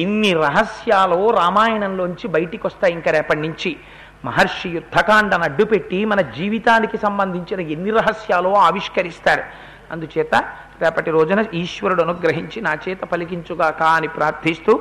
[0.01, 3.77] ఎన్ని రహస్యాలో రామాయణంలోంచి బయటికి వస్తాయి ఇంకా రేపటి నుంచి.
[4.25, 9.43] మహర్షి యుద్ధకాండను అడ్డుపెట్టి మన జీవితానికి సంబంధించిన ఎన్ని రహస్యాలో ఆవిష్కరిస్తారు.
[9.91, 10.53] అందుచేత
[10.83, 14.73] రేపటి రోజున ఈశ్వరుడు అనుగ్రహించి నా చేత పలికించుగాక అని ప్రార్థిస్తూ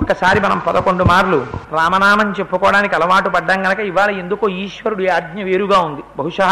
[0.00, 1.38] ఒక్కసారి మనం పదకొండు మార్లు
[1.76, 6.02] రామనామం చెప్పుకోవడానికి అలవాటు పడ్డాం గనక ఇవాళ ఎందుకో ఈశ్వరుడి ఆజ్ఞ వేరుగా ఉంది.
[6.18, 6.48] బహుశా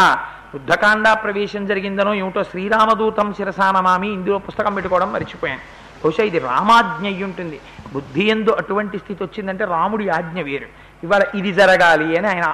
[0.55, 5.63] యుద్ధకాండ ప్రవేశం జరిగిందనో ఏమిటో శ్రీరామదూతం శిరసానమామి ఇందులో పుస్తకం పెట్టుకోవడం మర్చిపోయాను.
[6.03, 7.57] బహుశా ఇది రామాజ్ఞ అయి ఉంటుంది.
[7.93, 10.67] బుద్ధి ఎందు అటువంటి స్థితి వచ్చిందంటే రాముడి ఆజ్ఞ వేరు.
[11.05, 12.47] ఇవాళ ఇది జరగాలి అని ఆయన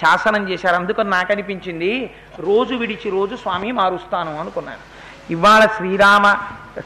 [0.00, 0.76] శాసనం చేశారు.
[0.80, 1.92] అందుకని నాకు అనిపించింది
[2.48, 4.82] రోజు విడిచి రోజు స్వామి మారుస్తాను అనుకున్నాను.
[5.30, 6.36] ఇవాళ శ్రీరామ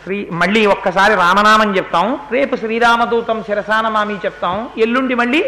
[0.04, 2.18] శ్రీ మళ్ళీ ఒక్కసారి రామనామం చెప్తాం.
[2.32, 4.68] రేపు శ్రీరామదూతం శిరసానమామి చెప్తాం.
[4.78, 5.44] ఎల్లుండి మళ్ళీ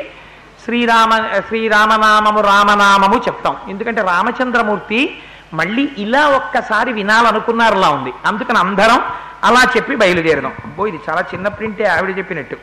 [0.64, 1.16] శ్రీరామ
[1.49, 3.57] శ్రీరామనామము రామనామము చెప్తాం.
[3.68, 5.22] ఎందుకంటే రామచంద్రమూర్తి
[5.55, 8.12] మళ్ళీ ఇలా ఒక్కసారి వినాలనుకున్నారులా ఉంది.
[8.26, 9.03] అందుకని అందరం
[9.45, 10.53] అలా చెప్పి బయలుదేరదాం.
[10.64, 12.57] అబ్బో ఇది చాలా చిన్న ప్రింటే ఆవిడ చెప్పినట్టు.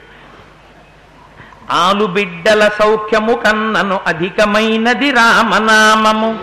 [1.72, 6.40] ఆలుబిడ్డల సౌఖ్యము కన్నను అధికమైనది రామనామము.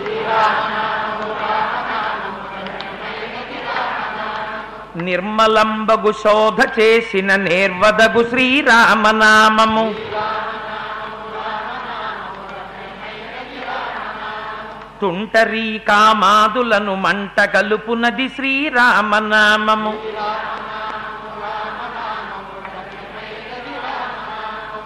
[4.95, 9.95] నిర్మలంబగు శోధ చేసిన నేర్వదగు శ్రీరామనామము.
[15.01, 19.97] తుంటరీ కామాదులను మంట కలుపునది శ్రీరామనామము.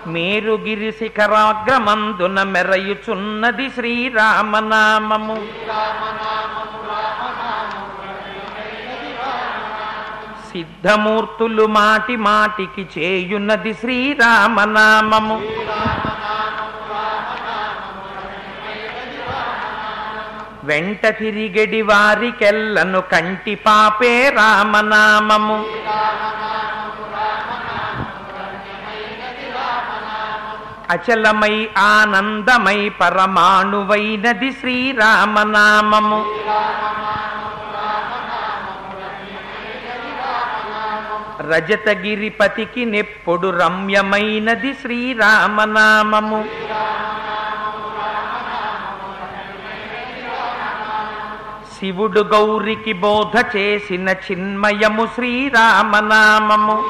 [0.07, 5.41] మేరుగిరి శిఖరాగ్రమందున మెరయుచున్నది శ్రీరామనామము.
[10.51, 15.41] సిద్ధమూర్తులు మాటి మాటికి చేయున్నది శ్రీరామనామము.
[20.63, 25.65] వెంట తిరిగడి వారికెల్లను కంటి పాపే రామనామము.
[30.89, 36.19] అచలమై ఆనందమై పరమాణువైనది శ్రీరామనామము.
[41.41, 46.45] రజతగిరిపతికి నెప్పుడు రమ్యమైనది శ్రీరామనామము.
[51.79, 56.83] శివుడు గౌరికి బోధ చేసిన చిన్మయము శ్రీరామనామము.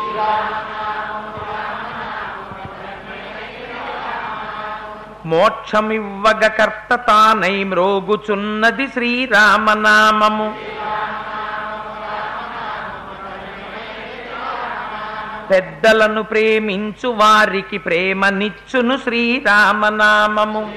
[5.26, 10.56] మోక్షమివ్వగ కర్త తానై మ్రోగుచున్నది శ్రీరామనామము.
[15.50, 20.74] పెద్దలను ప్రేమించు వారికి ప్రేమనిచ్చును శ్రీరామనామము.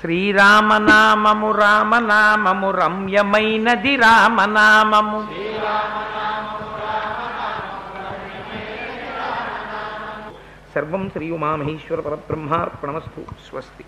[0.00, 5.28] శ్రీరామనామము రామనామము రమ్యమైనది రామనామము.
[10.74, 13.20] సర్వం శ్రీ ఉమామహేశ్వర పరబ్రహ్మార్పణమస్తు.
[13.50, 13.84] స్వస్తి.